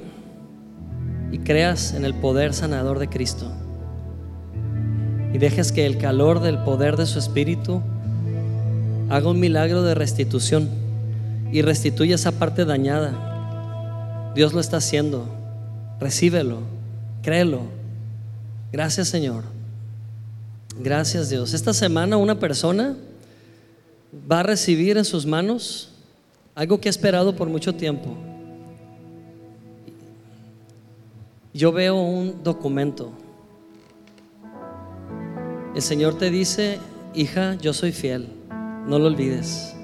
[1.31, 3.51] y creas en el poder sanador de Cristo.
[5.31, 7.83] Y dejes que el calor del poder de su Espíritu
[9.11, 10.69] haga un milagro de restitución
[11.51, 14.31] y restituya esa parte dañada.
[14.33, 15.27] Dios lo está haciendo.
[15.99, 16.61] Recíbelo,
[17.21, 17.61] créelo.
[18.71, 19.43] Gracias Señor.
[20.79, 21.53] Gracias Dios.
[21.53, 22.95] Esta semana una persona
[24.31, 25.91] va a recibir en sus manos
[26.55, 28.15] algo que ha esperado por mucho tiempo.
[31.53, 33.11] yo veo un documento.
[35.75, 36.79] El Señor te dice,
[37.13, 38.27] hija, yo soy fiel,
[38.87, 39.75] no lo olvides.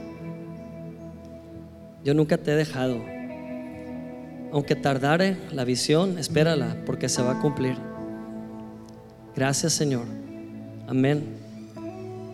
[2.04, 2.98] Yo nunca te he dejado.
[4.52, 7.76] Aunque tardare la visión, espérala, porque se va a cumplir.
[9.36, 10.19] Gracias Señor.
[10.90, 11.24] Amén.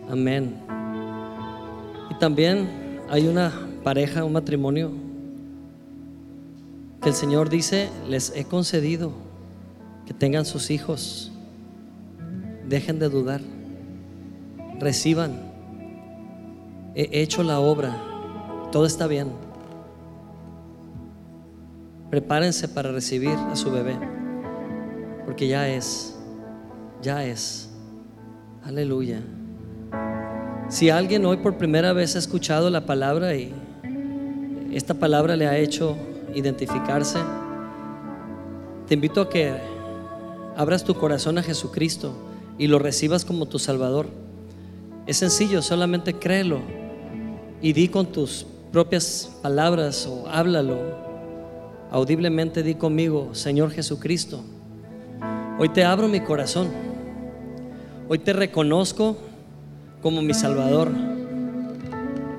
[0.08, 0.56] Amén.
[2.10, 2.66] Y también
[3.10, 3.52] hay una
[3.84, 4.92] pareja, un matrimonio,
[7.02, 9.12] que el Señor dice, les he concedido
[10.06, 11.32] que tengan sus hijos.
[12.66, 13.42] Dejen de dudar.
[14.80, 15.38] Reciban.
[16.94, 17.94] He hecho la obra.
[18.72, 19.28] Todo está bien.
[22.08, 23.98] Prepárense para recibir a su bebé.
[25.26, 26.16] Porque ya es.
[27.02, 27.75] Ya es.
[28.66, 29.22] Aleluya.
[30.68, 33.54] Si alguien hoy por primera vez ha escuchado la palabra y
[34.72, 35.96] esta palabra le ha hecho
[36.34, 37.20] identificarse,
[38.88, 39.54] te invito a que
[40.56, 42.12] abras tu corazón a Jesucristo
[42.58, 44.08] y lo recibas como tu Salvador.
[45.06, 46.58] Es sencillo, solamente créelo
[47.62, 51.06] y di con tus propias palabras o háblalo.
[51.92, 54.42] Audiblemente di conmigo, Señor Jesucristo,
[55.56, 56.85] hoy te abro mi corazón.
[58.08, 59.16] Hoy te reconozco
[60.02, 60.90] como mi Salvador.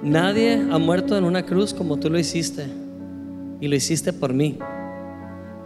[0.01, 2.67] Nadie ha muerto en una cruz como tú lo hiciste
[3.59, 4.57] y lo hiciste por mí.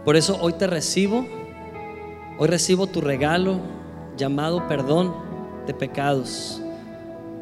[0.04, 1.24] Por eso hoy te recibo
[2.38, 3.60] Hoy recibo tu regalo
[4.16, 5.14] llamado perdón
[5.66, 6.60] de pecados.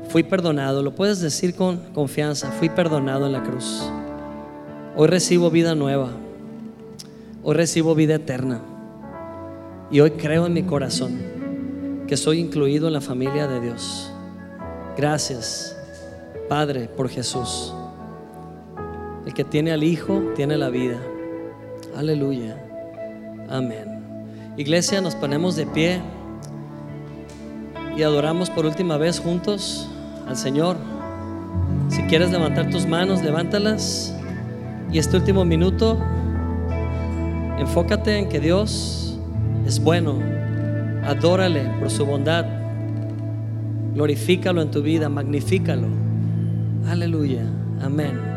[0.08, 3.88] Fui perdonado, lo puedes decir con confianza, fui perdonado en la cruz.
[4.96, 6.11] Hoy recibo vida nueva.
[7.42, 8.61] Hoy recibo vida eterna.
[9.90, 11.39] Y hoy creo en mi corazón
[12.11, 14.11] que soy incluido en la familia de Dios.
[14.96, 15.76] Gracias,
[16.48, 17.72] Padre, por Jesús.
[19.24, 21.00] El que tiene al Hijo tiene la vida.
[21.96, 22.61] Aleluya.
[23.48, 24.02] Amén.
[24.56, 26.02] Iglesia, nos ponemos de pie
[27.96, 29.88] y adoramos por última vez juntos
[30.26, 30.78] al Señor.
[31.90, 34.12] Si quieres levantar tus manos, levántalas.
[34.90, 35.96] Y este último minuto,
[37.56, 39.16] enfócate en que Dios
[39.64, 40.39] es bueno.
[41.05, 42.46] Adórale por su bondad.
[43.94, 45.88] Glorifícalo en tu vida, magnifícalo.
[46.86, 47.42] Aleluya.
[47.82, 48.30] Amén.